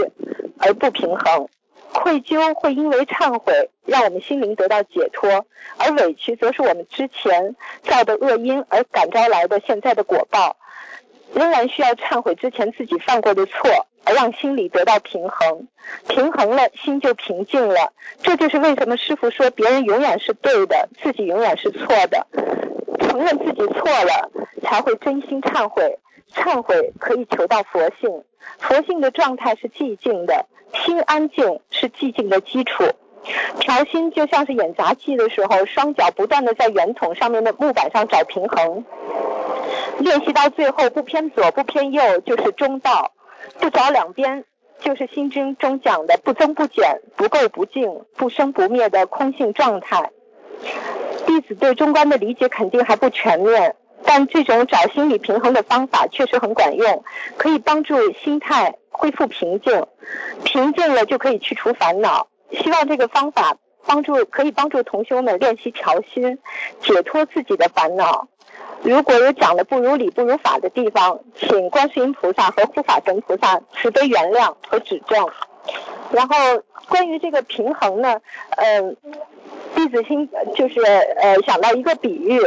[0.58, 1.48] 而不平衡。
[1.92, 10.56] 愧疚会因为忏悔让我们心灵得到解脱，而委屈则是我们之前造的恶因而感召来的现在的果报。
[11.32, 15.68] 仍然需要忏悔之前自己犯过的错，而让心里得到平衡。
[16.08, 17.92] 平衡了，心就平静了。
[18.22, 22.26] 这就是为什么师傅说别人永远是对的，自己永远是错的。
[23.00, 24.30] 承认自己错了，
[24.62, 25.98] 才会真心忏悔。
[26.34, 28.24] 忏悔可以求到佛性，
[28.58, 30.46] 佛性的状态是寂静的，
[30.84, 32.84] 心安静是寂静的基础。
[33.58, 38.84] 调心就像是演杂技的时候，双脚不断的在圆筒上面的木板上找平衡。
[39.98, 43.12] 练习到最后不偏左不偏右就是中道，
[43.58, 44.44] 不着两边
[44.80, 50.10] 就是心经中讲的不增不减、不垢不净、不生不灭的空性状态。
[51.26, 57.04] 弟子对中观的理解肯定还不全面，但这种找心理平衡的方法确实很管用，
[57.36, 59.86] 可以帮助心态恢复平静，
[60.44, 62.28] 平静了就可以去除烦恼。
[62.52, 66.38] 希望这个方法帮助可以帮助同修们练习调心，
[66.82, 68.28] 解脱自己的烦恼。
[68.82, 75.26] 如果有讲的不如理不如法的地方，请观世音菩萨和护法神菩萨慈悲原谅和指正。
[76.12, 76.34] 然后
[76.88, 78.20] 关于这个平衡呢，
[78.58, 78.96] 嗯、
[79.74, 82.38] 弟子心就是呃想到一个比喻，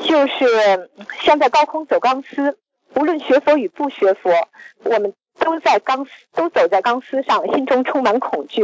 [0.00, 0.88] 就是
[1.20, 2.56] 像在高空走钢丝，
[2.94, 4.30] 无论学佛与不学佛，
[4.84, 8.62] 我们都在钢丝，都走在钢丝上，心中充满恐惧。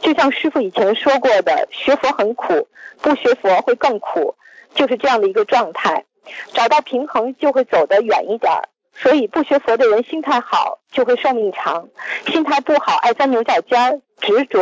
[0.00, 2.68] 就像师傅以前说过的，学佛很苦，
[3.00, 4.34] 不学佛会更苦，
[4.74, 6.04] 就是这样的一个状态。
[6.52, 8.68] 找到平衡，就会走得远一点儿。
[8.94, 11.88] 所以不学佛的人心态好，就会寿命长；
[12.30, 14.60] 心态不好，爱钻牛角尖儿、执着，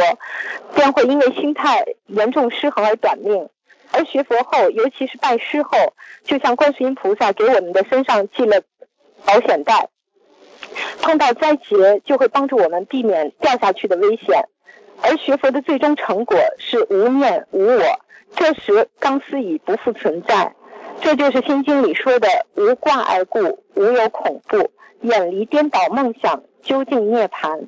[0.75, 3.49] 便会因为心态严重失衡而短命。
[3.93, 5.95] 而学佛后，尤其是拜师后，
[6.25, 8.63] 就像观世音菩萨给我们的身上系了
[9.27, 9.89] 保险带，
[11.01, 14.45] 碰到灾劫就会帮助我们避免掉下去的危险。
[15.03, 18.01] 而学佛的最终成果是无念无我，
[18.37, 20.55] 这时钢丝已不复存在。
[21.01, 27.67] 这就是心经里说的无挂碍故，无有恐怖，远离颠倒梦想，究竟涅槃。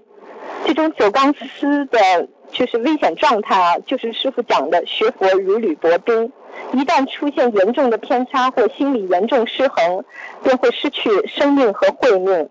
[0.67, 2.29] 这种走钢丝的。
[2.53, 6.31] 就是危险状态啊，就是师傅讲的学佛如履薄冰，
[6.75, 10.05] 一旦出现严重的偏差或心理严重失衡，
[10.43, 12.51] 便会失去生命和慧命，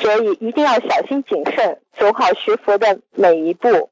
[0.00, 3.90] 所以一定要小心谨慎，走好学佛的每一步。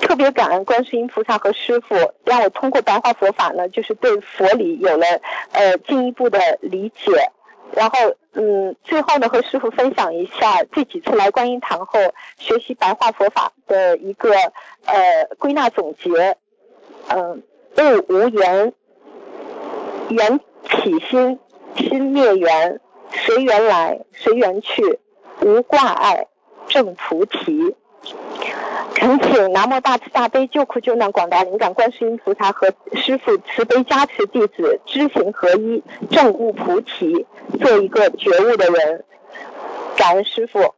[0.00, 1.94] 特别感恩观世音菩萨和师傅，
[2.24, 5.06] 让我通过白话佛法呢，就是对佛理有了
[5.52, 7.30] 呃进一步的理解。
[7.72, 7.98] 然后，
[8.32, 11.98] 嗯，最后呢，和师傅分享一下这几次来观音堂后
[12.38, 14.32] 学习白话佛法的一个
[14.84, 16.36] 呃归纳总结。
[17.08, 17.42] 嗯，
[17.76, 18.72] 物无缘，
[20.10, 21.38] 缘起心，
[21.76, 22.80] 心灭缘，
[23.12, 24.98] 随缘来，随缘去，
[25.40, 26.26] 无挂碍，
[26.68, 27.74] 正菩提。
[28.94, 37.26] 恳请南无大慈大悲救苦救难广大灵感观世音菩萨和师父慈悲加持弟子知行合一正悟菩提，
[37.60, 39.04] 做一个觉悟的人。
[39.96, 40.74] 感恩师父。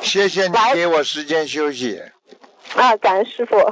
[0.00, 2.02] 谢谢你给我时间休息。
[2.74, 3.56] 啊，感恩师父。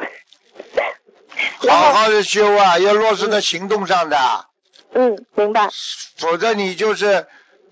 [1.69, 4.19] 好好的修啊，要落实在行动上的。
[4.93, 5.69] 嗯，明白。
[6.17, 7.27] 否则你就是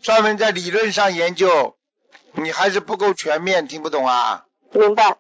[0.07, 1.75] 专门在理论上研究，
[2.35, 4.45] 你还是不够全面，听不懂啊。
[4.71, 5.17] 明白，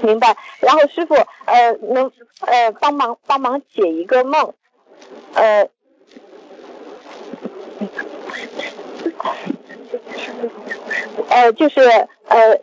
[0.00, 0.36] 明白。
[0.60, 1.16] 然后师傅，
[1.46, 4.54] 呃，能呃帮忙帮忙解一个梦，
[5.34, 5.68] 呃，
[11.30, 11.80] 呃，就是
[12.28, 12.60] 呃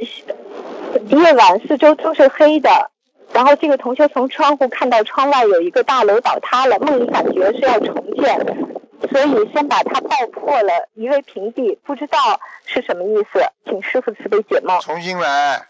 [1.10, 2.90] 夜晚四周都是黑的，
[3.34, 8.75] 然后这个同学从窗户看到窗外有一个大楼倒塌了，梦里感觉是要重建。
[9.08, 14.80] 所以先把它爆破了，夷为平地，不知道是什么意思，请师傅慈悲解梦。
[14.82, 15.66] 重新来，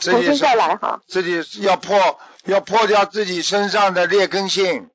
[0.00, 1.00] 重新再来哈。
[1.06, 1.96] 自己要破，
[2.44, 4.88] 要破掉自己身上的劣根性，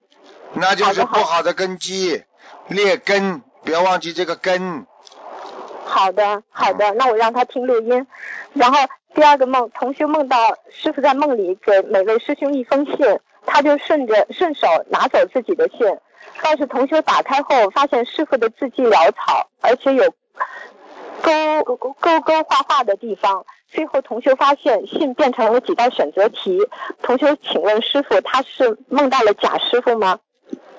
[0.53, 2.23] 那就是不好的根基，
[2.67, 4.85] 劣根，不要忘记这个根。
[5.85, 8.05] 好的，好的，那我让他听录音。
[8.53, 8.77] 然后
[9.15, 15.79] 第二个梦，同学梦到师傅在梦里给每位师兄一封信，他就顺着顺手拿走自己的信。
[16.41, 20.03] 但是同修打开后，发现师傅的字迹潦草，而且有
[21.21, 23.45] 勾勾勾画画的地方。
[23.69, 26.59] 最后同修发现信变成了几道选择题。
[27.01, 30.19] 同修，请问师傅，他是梦到了假师傅吗？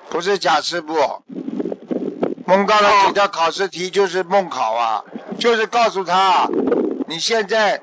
[0.09, 0.95] 不是假师傅，
[2.47, 5.03] 梦到了几道考试题就是梦考啊，
[5.37, 6.49] 就是告诉他
[7.07, 7.79] 你现在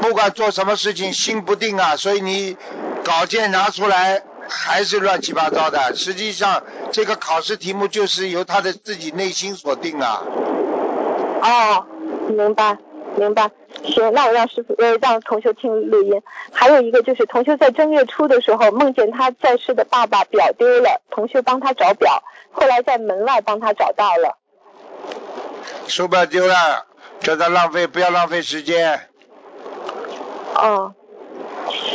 [0.00, 2.56] 不管做什么事情心不定啊，所以你
[3.04, 4.22] 稿件拿出来。
[4.48, 5.94] 还是乱七八糟的。
[5.94, 10.22] 实际上，这个考试题目就是由他的自己内心所定啊。
[11.42, 11.86] 哦，
[12.28, 12.76] 明白，
[13.16, 13.50] 明白。
[13.84, 16.22] 行，那我让师傅呃让同学听录音。
[16.52, 22.22] 还有一个就是，同学在正月初的时候梦见他在世的爸爸表丢了，同学帮他找表，
[22.52, 24.38] 后来在门外帮他找到了。
[25.86, 26.86] 手表丢了，
[27.20, 29.08] 叫他浪费，不要浪费时间。
[30.54, 30.94] 哦，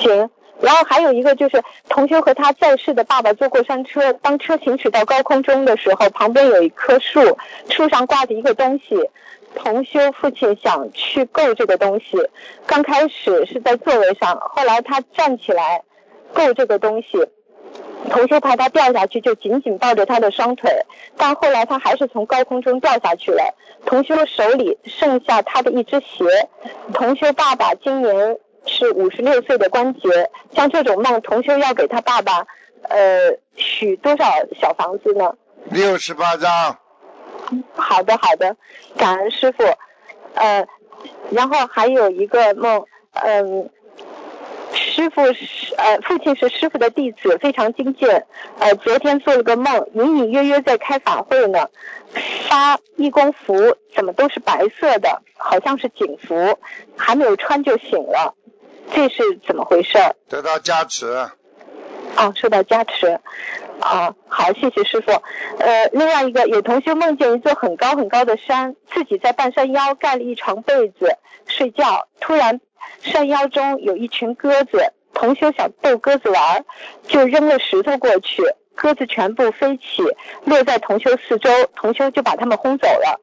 [0.01, 0.29] 行。
[0.59, 7.37] 然后还有一个就是，同修和他在世的爸爸坐过山车，当车行驶到高空中的时候，旁边有一棵树，
[7.69, 9.09] 树上挂着一个东西。
[9.55, 12.17] 同修父亲想去够这个东西，
[12.65, 15.83] 刚开始是在座位上，后来他站起来
[16.33, 17.27] 够这个东西，
[18.09, 20.71] 同修怕他掉下去，就紧紧抱着他的双腿，
[21.17, 23.55] 但后来他还是从高空中掉下去了。
[23.85, 26.25] 同修手里剩下他的一只鞋。
[26.93, 28.37] 同修爸爸今年。
[28.67, 32.45] 是五十六岁的关节，像这种梦，同修要给他爸爸，
[32.83, 34.25] 呃，许多少
[34.59, 35.35] 小房子呢？
[35.69, 36.77] 六十八张。
[37.75, 38.55] 好的，好的，
[38.97, 39.63] 感恩师傅。
[40.33, 40.67] 呃，
[41.31, 43.69] 然后还有一个梦，嗯，
[44.73, 48.07] 师傅是呃，父亲是师傅的弟子，非常精进。
[48.59, 51.69] 呃，昨天做了个梦，隐隐约约在开法会呢，
[52.49, 56.59] 发义工服，怎么都是白色的，好像是警服，
[56.95, 58.35] 还没有穿就醒了。
[58.93, 59.97] 这是怎么回事？
[60.29, 61.05] 得到加持。
[62.15, 63.19] 哦，受到加持。
[63.79, 65.11] 啊，好，谢谢师傅。
[65.59, 71.15] 呃，另外一个有同学梦见一座很高很高的山，自己在半山腰盖了一床被子
[71.45, 72.59] 睡觉，突然
[73.01, 76.65] 山腰中有一群鸽子，同修想逗鸽子玩，
[77.07, 78.41] 就扔了石头过去，
[78.73, 80.01] 鸽子全部飞起，
[80.45, 83.21] 落在同修四周，同修就把它们轰走了。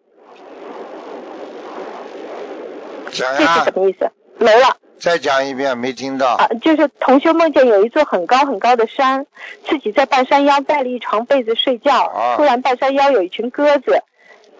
[3.10, 4.08] 讲这是什，么意思？
[4.38, 4.76] 没了。
[5.04, 6.36] 再讲一遍，没听到。
[6.36, 9.26] 啊，就是同修梦见有一座很高很高的山，
[9.68, 14.02] 自己在半山腰盖了一床被子睡觉，啊突然半山腰有一群鸽子，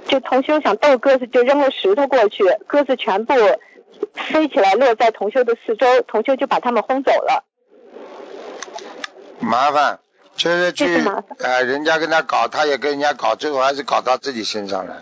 [0.06, 3.32] 就同修想逗鸽子，就扔了石头过去，鸽子全部
[4.12, 7.42] 飞起来落在同修的四周，同修就把他们轰走了。
[9.40, 9.98] 麻烦，
[10.36, 11.02] 就是去
[11.38, 14.96] 呃，人家跟他搞，他也跟人家搞，最后还是搞到自己身上来。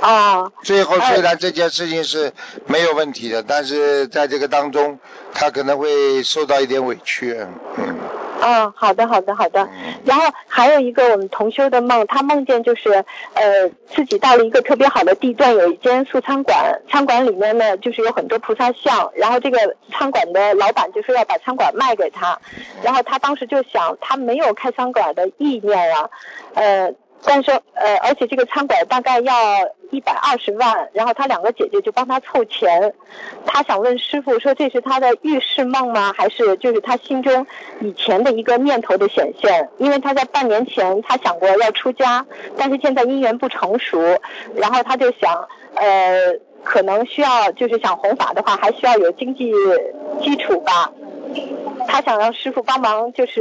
[0.00, 2.32] 啊，最后虽然这件事情是
[2.66, 4.98] 没有问题的，但是在这个当中，
[5.32, 7.36] 他可能会受到一点委屈。
[7.76, 7.98] 嗯
[8.40, 9.62] 嗯，好的，好的，好的。
[9.64, 12.90] 嗯然后还有一个我们同修的梦，他梦见就是
[13.34, 19.58] 呃自己到了一个特别好的地段，有一间素餐馆，餐馆里面呢就是有很多菩萨像，然后这个
[19.92, 22.38] 餐馆的老板就说要把餐馆卖给他，
[22.82, 26.10] 然后他当时就想他没有开餐馆的意念啊，
[26.54, 26.92] 呃。
[27.24, 29.34] 但是呃，而且这个餐馆大概要
[29.90, 32.94] 一百二十万，然后他两个姐姐就帮他凑钱。
[33.44, 36.12] 他想问师傅说这是他的预示梦吗？
[36.16, 37.46] 还是就是他心中
[37.80, 39.68] 以前的一个念头的显现？
[39.78, 42.24] 因为他在半年前他想过要出家，
[42.56, 44.00] 但是现在姻缘不成熟，
[44.54, 49.52] 然后他就想呃，可能需要就是想弘法的话，还需要有经济
[50.22, 50.90] 基础吧。
[51.86, 53.40] 他想让师傅帮忙，就是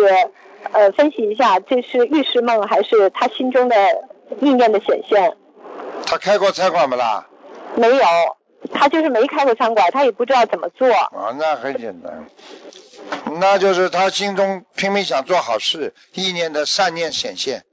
[0.72, 3.76] 呃分析一下，这是预示梦还是他心中的
[4.40, 5.36] 意念的显现？
[6.06, 7.28] 他开过餐馆不啦？
[7.76, 8.04] 没有，
[8.74, 10.92] 他就是没开过餐馆，他也不知道怎么做。
[10.92, 12.26] 啊，那很简单，
[13.40, 17.64] 那就是他心中拼命想做好事，意念的善念显现。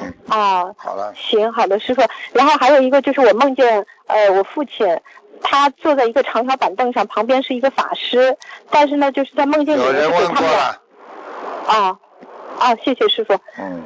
[0.00, 2.02] 嗯，哦，好了，行，好的，师傅。
[2.32, 5.00] 然后还有一个就是我梦见呃我父亲。
[5.42, 8.38] 他坐在一个长条板凳上，旁边是一个法师，
[8.70, 11.98] 但是呢，就是在梦境里有人面是给他们问过了，
[12.58, 13.34] 啊啊，谢谢师傅。
[13.58, 13.82] 嗯，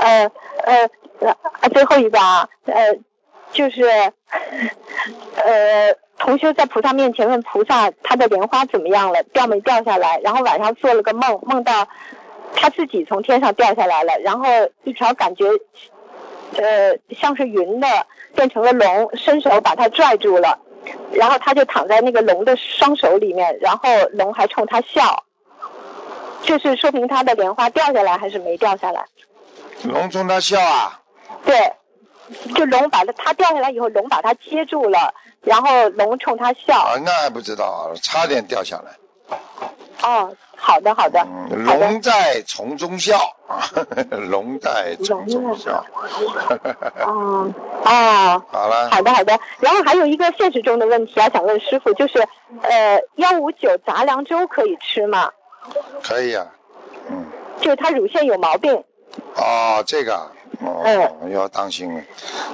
[0.00, 0.30] 呃
[0.64, 0.90] 呃
[1.60, 2.96] 呃，最后一个啊，呃，
[3.52, 3.84] 就是
[5.36, 10.18] 呃，同修在菩萨面前问菩萨他的莲花怎么样了，掉没掉下来？
[10.20, 11.88] 然后晚上做了个梦，梦到
[12.54, 14.46] 他自己从天上掉下来了，然后
[14.84, 15.46] 一条感觉
[16.56, 17.86] 呃像是云的
[18.34, 20.58] 变成了龙，伸手把他拽住了，
[21.12, 25.24] 然后他就躺在那个龙的双手里面，然后龙还冲他笑。
[26.42, 29.04] 这是说明他的莲花掉下来还是没掉下来？
[29.84, 31.00] 龙冲他笑啊，
[31.44, 31.72] 对，
[32.54, 36.80] 就龙把它他掉下来以后，龙把它接住了，然后龙冲他笑。
[36.80, 38.96] 啊，那还不知道啊，差点掉下来。
[40.02, 41.20] 哦，好的 好的，
[41.50, 43.18] 嗯，龙在丛中笑，
[44.30, 45.84] 龙在丛中笑。
[47.06, 47.52] 哦
[47.84, 49.38] 哦，好了，好的好的。
[49.60, 52.26] 然后还有一个现实中的问题啊，想问师傅，就是
[52.62, 55.30] 呃幺五九杂粮粥可以吃吗？
[56.02, 56.46] 可以啊，
[57.10, 57.26] 嗯，
[57.60, 58.84] 就是他乳腺有毛病。
[59.34, 62.02] 哦，这个啊，哦，嗯要当心了。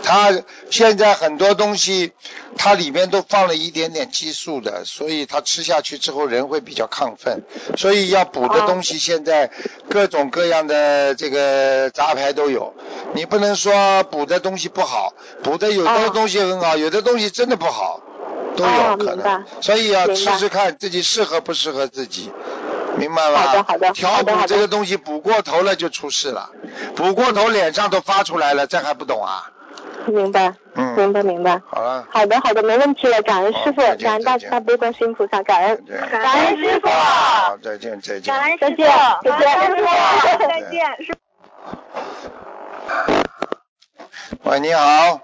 [0.02, 0.30] 它
[0.70, 2.12] 现在很多东西，
[2.56, 7.42] 它里面都放了一点点激素的，所以它吃下去之后人会比较亢奋，
[7.76, 9.50] 所以要补的东西现在
[9.88, 12.74] 各种各样的这个杂牌都有。
[13.14, 15.12] 你不能说补的东西不好，
[15.42, 18.00] 补的有的哦东西很好，有的东西真的不好，
[18.56, 19.44] 都有可能。
[19.60, 22.30] 所以要明白试试看自己适合不适合自己。
[22.96, 23.40] 明白吧？
[23.40, 26.50] 好的好的调好的好的补这个东西补过头了就出事了，
[26.96, 29.50] 补过头脸上都发出来了，这还不懂啊？
[30.06, 31.62] 明白，嗯明白明白。
[31.70, 35.84] 好了，好的好的，没问题了，感恩师傅感恩大大悲观世音菩萨，感恩。
[36.10, 38.34] 感恩师傅好，再见再见。
[38.34, 38.86] 感恩师再见
[39.22, 39.84] 傅，再见师傅，
[40.38, 41.14] 再再见，师
[44.42, 45.20] 喂，你好，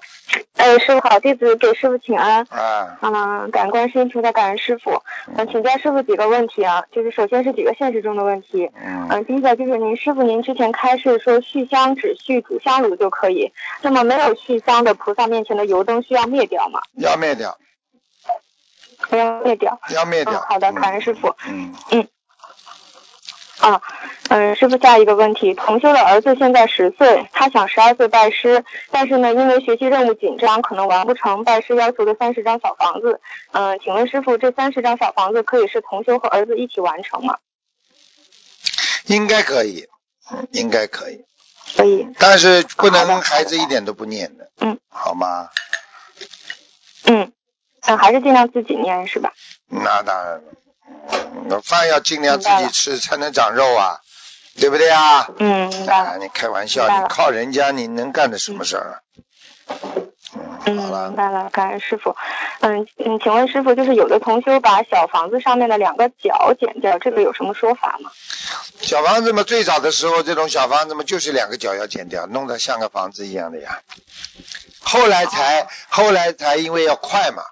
[0.57, 2.47] 哎，师傅好，弟子给师傅请安。
[2.51, 5.03] 啊，嗯，感恩观世音菩萨，感恩师傅。
[5.37, 8.71] 嗯，请教师傅几个问题啊，就是首先是几个现实中的问题。
[8.75, 16.81] 嗯，嗯，第一个就是您师傅您之前开示说续香只续主香炉就可以，那么没有续香的菩萨面前的油灯需要灭掉吗？
[16.97, 17.57] 要灭掉，
[19.11, 19.79] 要灭掉。
[19.89, 20.41] 嗯，要灭掉。
[20.49, 21.35] 好的，感恩师傅。
[21.49, 22.07] 嗯嗯，
[23.61, 23.81] 啊，
[24.31, 33.21] 嗯，师傅，下一个问题，同修的儿子现在十岁，他想十二岁拜师，但是呢，因为学习任务紧张，可能完不成拜师要求的三十张小房子。
[33.53, 37.37] 嗯，请问师傅，这三十张小房子可以是同修和儿子一起完成吗？
[39.07, 39.87] 应该可以，
[40.31, 41.25] 嗯，应该可以，
[41.77, 42.07] 可以。
[42.19, 45.51] 但是不能孩子一点都不念的，嗯，好吗？
[47.05, 47.31] 嗯，
[47.83, 49.33] 嗯，还是尽量自己念是吧？
[49.69, 50.57] 那当然了，嗯
[51.63, 54.01] 饭要尽量自己吃才能长肉啊，
[54.59, 55.29] 对不对啊？
[55.39, 58.95] 嗯，明白啊，你开玩笑，你靠人家你能干的什么事儿啊？
[60.67, 62.15] 嗯，明白了，感恩师傅。
[62.61, 68.11] 嗯嗯，请问师傅，就是有的同修把小房子上面的两个角剪掉，这个有什么说法吗？
[68.81, 73.81] 小房子嘛，最早的时候这种小房子嘛，就是两个角要剪掉，弄得像个房子一样的呀。
[74.81, 77.43] 后来才，后来才因为要快嘛，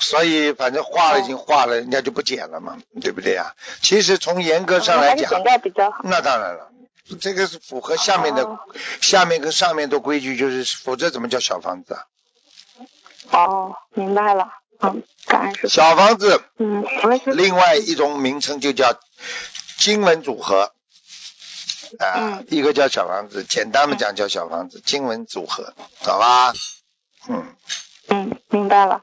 [0.00, 3.54] 所以反正画了已经画了，人家就不剪了嘛，对不对呀？
[3.82, 5.98] 其实从严格上来讲，剪掉比较好。
[6.04, 6.70] 那当然了，
[7.20, 8.58] 这个是符合下面的、哦
[9.00, 12.04] 下面跟上面的规矩，就是否则怎么叫小房子啊？
[13.30, 14.48] 哦，明白了。
[14.80, 15.68] 嗯，感恩师。
[15.68, 16.84] 小房子嗯，
[17.26, 18.98] 另外一种名称就叫
[19.78, 20.72] 经文组合。
[21.98, 26.52] 啊，嗯一个叫小房子，简单的讲叫小房子，经文组合，知道吧？
[27.28, 27.54] 嗯，
[28.08, 29.02] 嗯，明白了。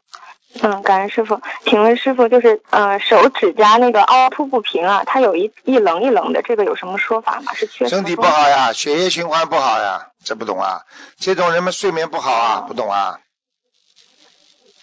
[0.62, 1.42] 嗯，感恩师傅。
[1.66, 7.54] 请问师傅，就是呃手指甲那个凹凸不平啊，它有一一棱一棱的，这个有什么说法吗？
[7.56, 10.82] 是缺什么身体不好呀，血液循环不好呀，这不懂啊？
[11.18, 13.20] 这种人们睡眠不好啊，不懂啊？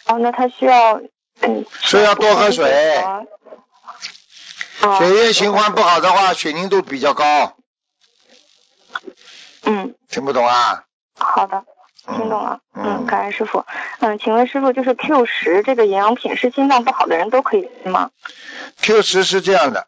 [0.07, 1.03] 哦，那他需要
[1.43, 2.65] 嗯，需要多喝水
[4.99, 7.57] 血液循环不好的话，血凝度比较高，
[9.65, 10.85] 嗯，听不懂啊？
[11.19, 11.65] 好的，嗯
[12.17, 12.61] 听懂了。
[12.75, 13.65] 嗯嗯，感恩师傅。
[14.01, 18.11] 嗯，请问师傅，就是 Q 十这个营养品是心脏不好的人都可以吃吗
[18.81, 19.87] ？Q 十是这样的，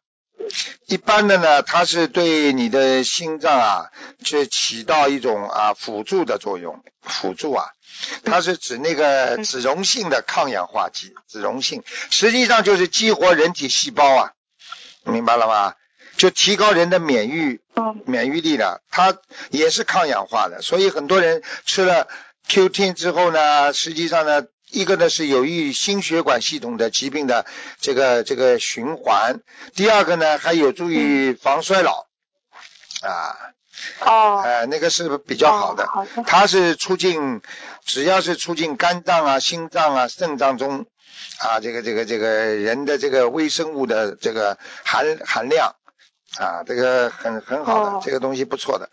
[0.86, 3.90] 一般的呢，它是对你的心脏啊，
[4.24, 7.66] 是起到一种啊辅助的作用，辅助啊，
[8.24, 14.32] 它是指那个嗯脂溶性的抗氧化剂，脂溶性实际上就是激活人体细胞啊，
[15.04, 15.74] 明白了吗？
[16.16, 17.58] 就提高人的免疫嗯
[18.06, 19.16] 免疫力的，它
[19.50, 22.08] 也是抗氧化的，所以很多人吃了
[22.48, 27.46] Q10 之后呢，实际上呢，一个呢是有益于心血管系统的疾病的
[27.80, 29.40] 这个这个循环，
[29.74, 32.06] 第二个呢还有助于防衰老，
[33.02, 33.36] 啊，
[34.00, 36.24] 哦，呃，那个是比较好的哦，好的。
[36.26, 37.40] 它是促进，
[37.84, 40.86] 只要是促进肝脏啊、心脏啊、肾脏中
[41.38, 45.74] 啊这个这个这个人的这个微生物的这个含含量。
[46.38, 48.88] 啊，这个很很好的，哦这个东西不错的，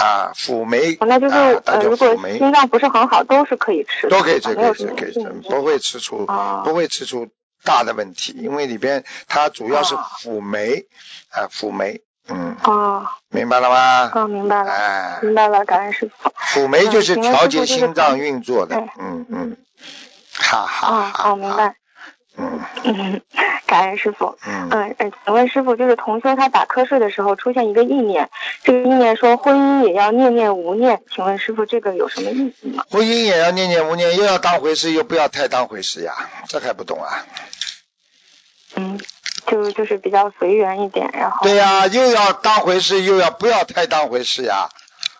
[0.00, 7.28] 啊，辅酶，那就是、啊、它呃，叫如果辅酶，心脏不是很好，都是可以吃的，都可以吃，可以吃，可以吃不会吃出哦不会吃出
[7.64, 10.86] 大的问题，因为里边它主要是哦辅酶
[11.30, 14.10] 啊，辅酶，嗯，哦，明白了吗？
[14.14, 16.30] 哦，明白了，哎，明白了，感恩师傅。
[16.34, 19.56] 辅酶就是调节心脏运作的哎，嗯嗯，
[20.34, 21.76] 哈哈，哦，明，白。
[22.42, 23.22] 嗯嗯，
[23.66, 24.36] 感恩师傅。
[24.46, 28.28] 嗯，嗯嗯，请问师傅，就是同修他打瞌睡的时候出现一个意念，
[28.64, 32.84] 这个意念说婚姻也要念念无念，请问师傅这个有什么意思吗？
[32.90, 36.12] 婚姻也要念念无念，又要当回事，又不要太当回事呀，
[36.48, 37.24] 这还不懂啊？
[38.74, 38.98] 嗯，
[39.46, 44.70] 就就是比较随缘一点，然后对呀、又要当回事，又要不要太当回事呀，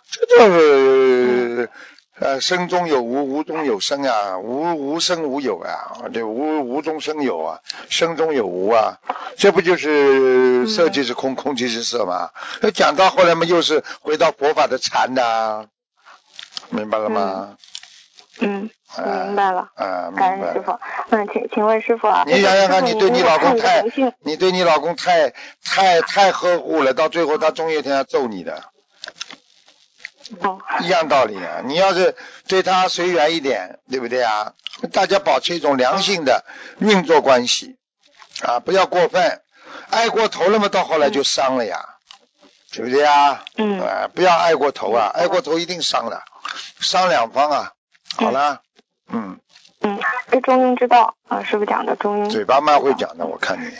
[0.09, 1.69] 这就是
[2.19, 7.59] 呃生中有无，无中有生啊，无无生无有啊，对，无无中生有啊，
[7.89, 8.99] 生中有无啊，
[9.37, 12.29] 这不就是色即是空，空即是色吗？
[12.61, 15.65] 那讲到后来嘛，又是回到佛法的禅呐、
[16.69, 17.57] 明白了吗？
[18.39, 19.69] 嗯，啊明白了。
[19.75, 20.61] 啊，明感恩师。
[20.61, 23.83] 傅，嗯，请请问师傅啊，你想想看，你对你老公太，
[24.21, 25.33] 你对你老公太
[25.63, 28.63] 太太呵护了，到最后他终有一天要揍你的，
[30.41, 31.61] 嗯一样道理啊。
[31.63, 32.15] 你要是
[32.47, 34.53] 对他随缘一点，对不对啊？
[34.91, 36.43] 大家保持一种良性的
[36.79, 37.77] 运作关系
[38.41, 39.41] 啊，不要过分，
[39.89, 41.85] 爱过头了嘛，到后来就伤了呀，
[42.71, 43.45] 对不对啊？
[43.57, 46.23] 嗯啊，不要爱过头啊，爱过头一定伤了，
[46.79, 47.71] 伤两方啊。
[48.17, 48.61] 好了，
[49.07, 49.39] 嗯，
[49.81, 49.99] 嗯，
[50.31, 52.29] 这中庸之道啊，师傅讲的中庸。
[52.29, 53.71] 嘴巴蛮会讲的，我看你。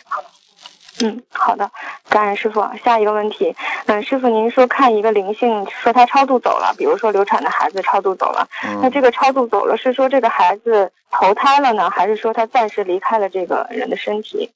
[1.01, 1.71] 嗯，好的，
[2.09, 2.63] 感恩师傅。
[2.83, 3.55] 下一个问题，
[3.87, 8.47] 嗯，师傅您说看一个灵性，说他超度走了，比如说流产的孩子超度走了，
[8.81, 14.51] 那嗯，这个超度走了是说这个孩子投胎了呢，还是说他暂时离开了这个人的身体？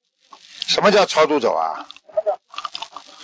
[0.67, 1.85] 什么叫超度走啊？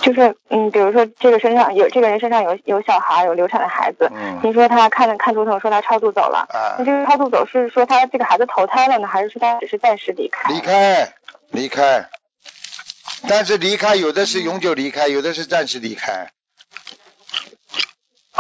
[0.01, 10.51] 就是嗯，比如说这个身上有这个人身上有有小孩，有流产的孩子，嗯您说他看看图腾说他超度走了，啊那，这个超度走是说他这个孩子投胎了呢，还是说他只是暂时离开？
[10.51, 11.13] 离开，
[11.51, 12.05] 离开。
[13.29, 16.29] 但是离开有的是永久离开，有的是暂时离开。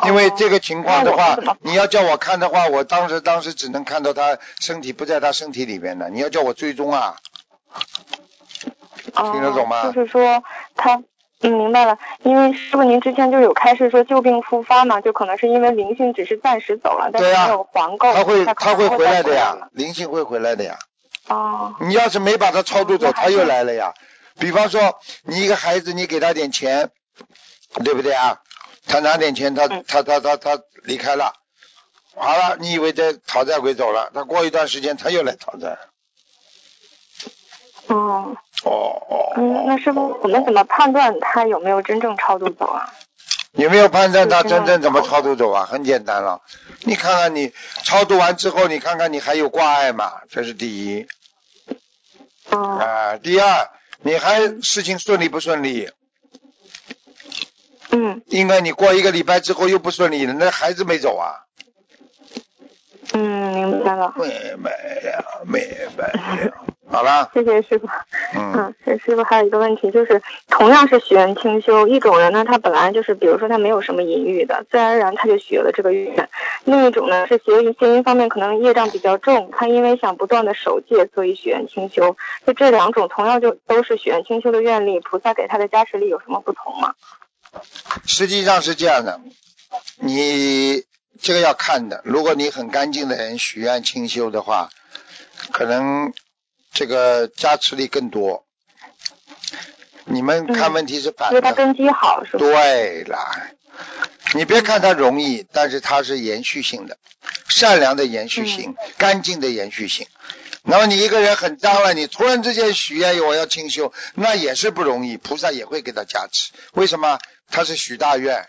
[0.05, 6.09] 因为这个情况的话你要叫我看的话，我当时当时只能看到他身体不在他身体里面的。
[6.09, 7.15] 你要叫我追踪啊，
[9.13, 10.43] 哦，听得懂吗就是说
[10.75, 11.01] 他，
[11.41, 11.97] 嗯，明白了。
[12.23, 20.77] 因为师傅您之前就有开示说旧病复发嘛，就可能是因为灵性只是暂时走了，但是没有还够，他会他会回来的呀，灵性会回来的呀。
[21.29, 23.93] 哦，你要是没把他超度走，他又来了呀。
[24.39, 26.89] 比方说，你一个孩子，你给他点钱，
[27.83, 28.39] 对不对啊？
[28.85, 31.33] 他拿点钱，他嗯他他他他离开了，
[32.15, 34.11] 好了，你以为这讨债鬼走了？
[34.13, 35.77] 他过一段时间他又来讨债。
[37.87, 38.71] 哦，哦
[39.09, 39.33] 哦。
[39.37, 42.93] 嗯，那师傅，我们怎么判断他有没有真正超度走啊？
[43.53, 45.65] 有没有判断他真正怎么超度走啊？
[45.65, 46.41] 很简单了，
[46.81, 47.53] 你看看你
[47.83, 50.21] 超度完之后，你看看你还有挂碍吗？
[50.29, 51.07] 这是第一
[52.49, 53.17] 哦，啊。
[53.17, 53.69] 第二，
[54.03, 55.89] 你还事情顺利不顺利？
[57.95, 61.45] 嗯应该你过一个礼拜之后又不顺利了，那孩子没走啊。
[63.13, 64.13] 嗯，明白了。
[64.17, 64.71] 明白
[65.13, 65.61] 了，明
[65.95, 66.72] 白了。
[66.85, 67.87] 好了，谢谢师傅。
[68.35, 76.13] 嗯，嗯，师师傅还有一个问题，就是同样是许愿清修，一种人呢，他本来就是，比如说他没有什么淫欲的，自然而然他就许了这个愿；
[76.65, 82.15] 另一种呢是邪淫邪淫方面可能业障比较重，他因为想不断的守戒，所以许愿清修。
[82.45, 86.93] 就这两种同样就都是许愿清修的愿力，菩萨给他的加持力有什么不同吗？
[88.05, 89.21] 实际上是这样的，
[89.99, 90.83] 你
[91.21, 92.01] 这个要看的。
[92.03, 94.69] 如果你很干净的人许愿清修的话，
[95.51, 96.13] 可能
[96.73, 98.45] 这个加持力更多。
[100.05, 102.39] 你们看问题是反的，因为他根基好，是吧？
[102.39, 103.49] 对啦。
[104.35, 106.97] 你别看它容易，但是它是延续性的，
[107.47, 110.07] 善良的延续性，干净的延续性。
[110.63, 116.51] 那么你一个人很脏了，你突然之间许愿我要清修，那也是不容易，菩萨也会给他加持。
[116.73, 117.19] 为什么？
[117.51, 118.47] 他是许大愿，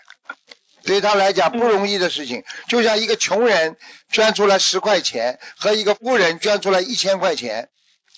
[0.85, 2.45] 对他来讲不容易的事情。
[2.69, 3.77] 就像一个穷人
[4.11, 7.69] 捐出来十块钱和一个富人捐出来一千块钱，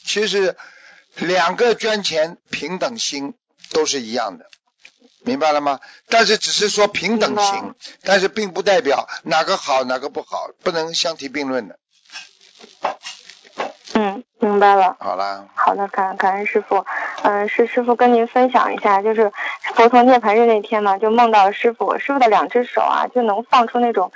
[0.07, 0.57] 其实
[1.17, 3.35] 两个捐钱平等心
[3.73, 4.47] 都是一样的。
[5.21, 5.81] 明白了吗？
[6.09, 11.79] 但是只是说平等明心，但是并不代表哪个好哪个不好，不能相提并论的。
[13.95, 14.97] 嗯，明白了。
[15.01, 16.87] 好啦，好的，感感恩师傅。
[17.23, 19.33] 嗯、是师傅跟您分享一下，就是
[19.75, 24.13] 佛陀涅槃日那天嘛，就梦到师傅，师傅的两只手啊，就能放出那种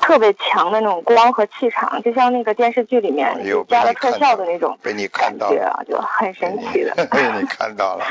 [0.00, 6.94] 特别强的那种光和气场，就像那个电视剧里哎面呦加了特效的那种被你看感到了，觉啊，就很神奇的。
[7.10, 8.04] 被你看到了。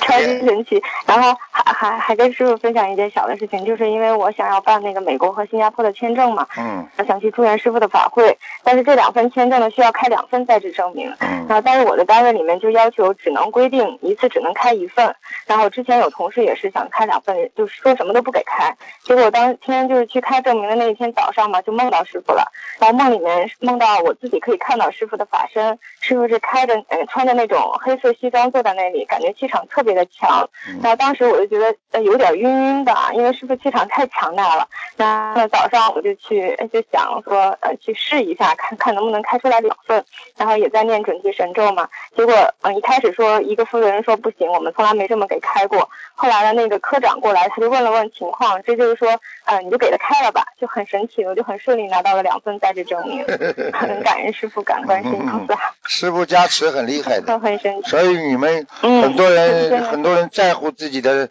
[0.00, 0.82] 超级神奇。
[1.06, 11.14] 然后还还还跟师傅分享一件小的事情，就是因为我想要办那个美国和新加坡的签证嘛，嗯我想去助愿师傅的法会，但是这两份签证呢需要开两份在职证明。
[11.20, 15.14] 嗯然后但是我的单位里面就要求只能规定一次只能开一份，
[15.46, 18.76] 然后之前有同事也是想开两份，就是说什么都不给开。
[19.04, 22.44] 结果当天就是去开证明的那一天早上嘛，就梦到师傅了，
[22.78, 30.48] 然后梦里面梦到我自己可以看到师傅的法身，师傅是开着呃穿着那种黑色西装坐在那里，感觉气场特别的强。
[30.68, 34.68] 嗯然后当时我就觉得呃有点晕晕的，因为师傅气场太强大了。
[34.96, 40.04] 然后早上我就去呃就想说呃去试一下，看看能不能开出来两份，
[40.36, 41.88] 然后也在念准提神咒嘛。
[42.16, 45.88] 结果嗯、呃一开始说一个负责人说不行，我们从来没这么给开过。
[46.14, 49.08] 后来呢那个科长过来，他就问了问情况，这就是说
[49.44, 53.24] 呃你就给他开了吧，就很神奇，我就很顺利拿到了两份在职证明，
[53.72, 57.90] 很感恩师傅，感恩观世音菩萨，师傅加持很厉害的， 很很神奇。
[57.90, 61.30] 所以你们嗯很多是 人、很多人在乎自己的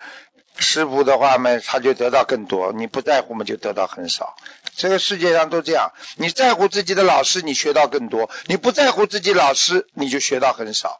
[0.57, 4.35] 师傅的话嘛，他就得到更多；你不在乎嘛，就得到很少。
[4.75, 10.99] 这个世界上都这样，你在乎自己的老师，你学到更多；你不在乎自己老师，你就学到很少。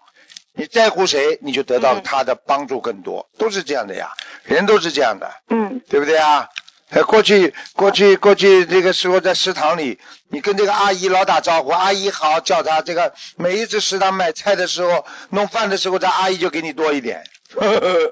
[0.54, 5.32] 你在乎谁，你就得到嗯他的帮助更多，都是这样的呀，人都是这样的。
[5.50, 6.50] 嗯对不对啊？
[6.90, 17.24] 呃，过去过去过去这个时候在食堂里，你跟这个阿姨老打招呼，阿姨好，叫她这个每一次食堂买菜的时候，弄饭的时候，这阿姨就给你多一点，
[17.56, 18.12] 呵呵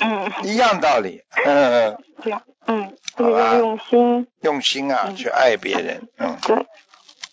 [0.00, 5.16] 嗯， 一样道理， 嗯，这样嗯，这个用心，用心啊嗯。
[5.16, 6.56] 去爱别人，嗯，对。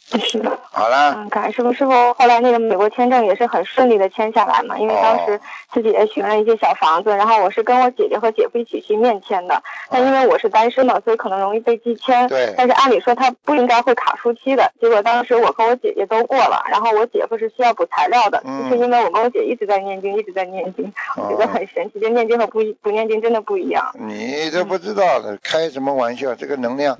[0.10, 1.74] 是的，好了，嗯，感恩师傅。
[1.74, 5.40] 师傅后来那个美国签证也是很顺利的签下来嘛，因为当时哦
[5.74, 12.26] 自己也许了一些小房子，然后我是跟我姐姐和姐夫一起去面签的，但因为我是单身嘛，所以可能容易被拒签。
[12.30, 23.86] 对但是按理说他不应该会卡书期的，结果当时我和我姐姐都过了，然后我姐夫是需要补材料的，嗯就是因为我跟我姐一直在念经，一直在念经，我觉得哦很神奇，就念经和不不念经真的不一样。
[24.00, 26.34] 你都不知道的，开什么玩笑？
[26.34, 26.98] 这个能量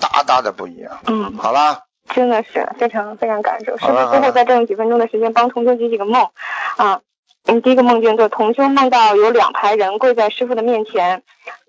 [0.00, 0.96] 大大的不一样。
[1.06, 1.36] 嗯。
[1.38, 1.80] 好啦，
[2.14, 4.10] 真的是非常非常感受师傅。
[4.10, 6.28] 最后再用几分钟的时间帮同修解几个梦
[6.76, 7.00] 啊。
[7.46, 11.22] 嗯，第一个梦境就是同修梦到有两排人跪在师傅的面前，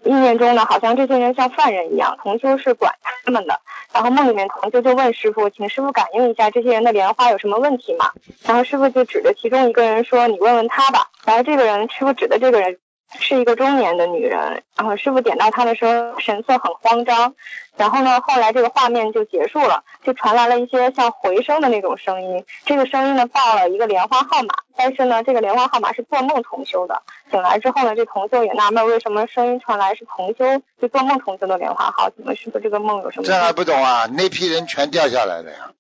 [0.04, 3.62] 意念中呢，好像这些人像犯人一样，同修是管他们的。
[3.94, 8.12] 然后梦里面同修就问师傅，请师傅感应一下这些人的莲花有什么问题吗？
[8.44, 11.08] 然后师傅就指着其中一个人说，你问问他吧。
[11.26, 12.78] 然后这个人，师傅指的这个人
[13.20, 17.34] 是一个中年的女人，然后师傅点到她的时候神色很慌张，
[17.76, 27.01] 然后呢，后来这个画面就结束了，就传来了一些像回声的那种声音，这个声音呢报了一个莲花号码，但是呢，这个莲花号码是做梦同修的，
[27.32, 33.26] 醒来之后呢，这同修也纳闷为什么声音传来是同修就做梦同修的莲花号，怎么师傅这个梦有什么？
[33.26, 34.05] 这还不懂啊？
[34.05, 35.72] 那批人全掉下来了呀。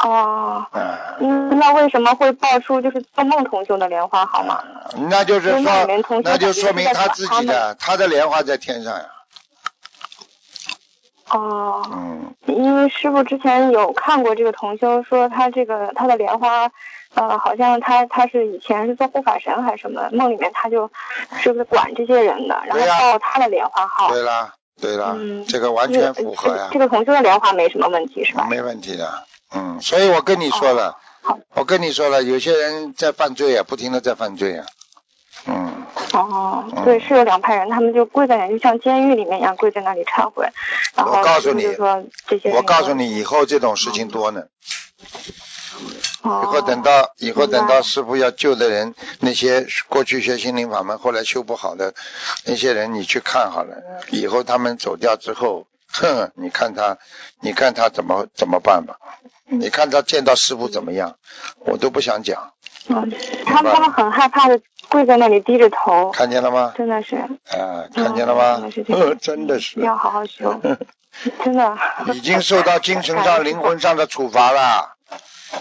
[0.00, 4.62] 哦，嗯，嗯，那为什么会爆出就是做梦同修的莲花号码？
[5.08, 5.86] 那就是说
[6.22, 9.06] 那就说明他自己的，他的莲花在天上呀。
[11.30, 16.70] 哦，嗯，因为师傅之前有看过这个同修，说他这个他的莲花，
[17.14, 20.90] 呃，好像他他是以前是做护法神还是什么，梦里面他就
[21.40, 24.08] 是不是管这些人的，然后报他的莲花号。
[24.10, 28.46] 对啦，对啦，嗯，这个完全符合呀这，个同修的莲花没什么问题是吧？
[28.48, 29.10] 没问题的。
[29.54, 34.66] 嗯，所以我跟你说了，好我跟你说了，有些人在犯罪啊，不停的在犯罪啊。
[35.46, 40.48] 嗯，哦嗯，对，是有两派人，他们就跪在那里，就像监狱里面一样跪在那里忏悔。
[40.96, 41.66] 然后我告诉你
[42.52, 44.42] 我告诉你，以后这种事情多呢。
[46.22, 51.94] 哦，以后等到以后等到师傅要救的人，那些过去学心灵法门后来修不好的
[52.44, 53.76] 那些人，你去看好了，
[54.10, 55.66] 以后他们走掉之后，
[56.00, 56.96] 哼， 你看他，
[57.40, 58.96] 你看他怎么怎么办吧？
[59.48, 61.16] 你看他见到师傅怎么样？
[61.60, 62.52] 我都不想讲，
[62.88, 63.10] 嗯，
[63.44, 66.72] 他们他们很害怕的跪在那里低着头，看见了吗？
[66.76, 68.68] 真的是啊，看见了吗
[69.20, 70.60] 真的是，要好好修，
[71.44, 71.76] 真的。
[72.12, 74.96] 已经受到精神上、灵魂上的处罚了，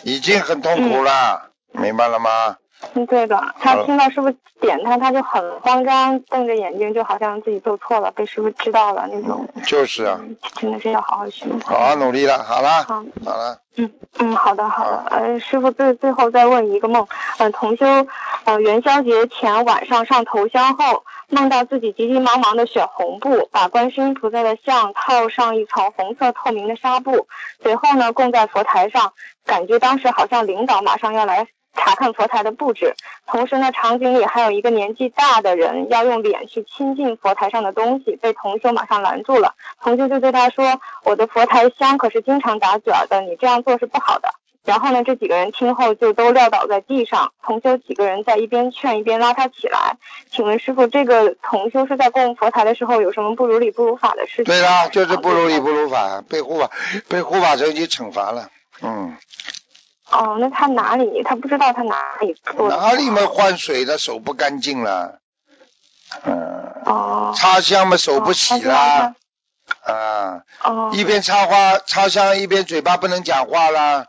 [0.04, 2.58] 已经很痛苦了，明白了吗？
[2.94, 9.48] 嗯，对的，他听到师傅点他，他就很慌张，瞪着眼睛，就好像自己做错了，被师傅知道了那种。
[9.66, 11.46] 就是啊，嗯，真的是要好好学。
[11.66, 13.60] 好好努力了，好了，好好了。
[13.78, 15.08] 嗯嗯，好的好的好。
[15.10, 17.06] 呃，师傅最最后再问一个梦，
[17.38, 17.86] 呃，同修，
[18.46, 27.28] 呃，元宵节前晚上上头香后，梦到自己急急忙忙的选红布，把观世音菩萨的像套上一层红色透明的纱布，
[27.62, 29.12] 随后呢供在佛台上，
[29.46, 31.48] 感觉当时好像领导马上要来。
[31.76, 32.96] 查看佛台的布置，
[33.28, 39.56] 同时呢，场景里还有一个年纪大的人要用脸去亲近佛台上的东西，被同修马上拦住了。
[39.82, 44.30] 同修就对他说：“我的佛台香可是经常打卷儿的，你这样做是不好的。”
[44.66, 49.98] 然后呢，这几个人听后就都撂倒在地上，同修几个人在一边劝一边拉他起来。
[50.32, 54.46] 请问师傅，这个同修是在供佛台的时候有什么不如理不如法的事情？
[54.46, 56.72] 对啦，就是不如理不如法，被护法
[57.08, 58.50] 被护法神给惩罚了。
[58.82, 59.16] 嗯，
[60.16, 61.24] 哦，那他哪里？
[61.24, 62.36] 他不知道他哪里。
[62.70, 65.20] 哪里嘛换水的手不干净了？
[66.24, 67.34] 嗯，哦。
[67.36, 69.14] 插香嘛手不洗啦，
[69.84, 70.92] 啊，哦。
[70.94, 74.08] 一边插花插香一边嘴巴不能讲话啦。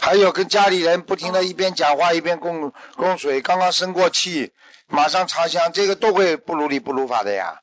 [0.00, 4.52] 还有跟家里人不停的一边讲话一边供供水，刚刚生过气，
[4.86, 7.60] 马上插香，这个都会不如理不如法的呀。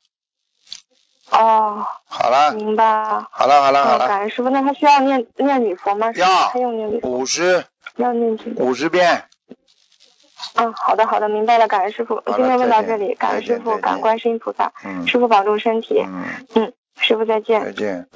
[1.30, 3.28] 哦，好了，明白了。
[3.30, 6.12] 好了，好了，好嗯，了，感恩师傅，那他需要念念礼佛吗？
[6.14, 7.64] 要他用念礼佛，五十
[7.96, 8.54] 要念几？
[8.56, 9.24] 五十遍。
[10.54, 12.22] 嗯，好的好的，明白了，感恩师傅。
[12.34, 16.00] 今天问到这里，感恩师傅，感恩观世音菩萨，嗯师傅保重身体。
[16.06, 17.62] 嗯，嗯，师傅再见。
[17.64, 18.06] 再见。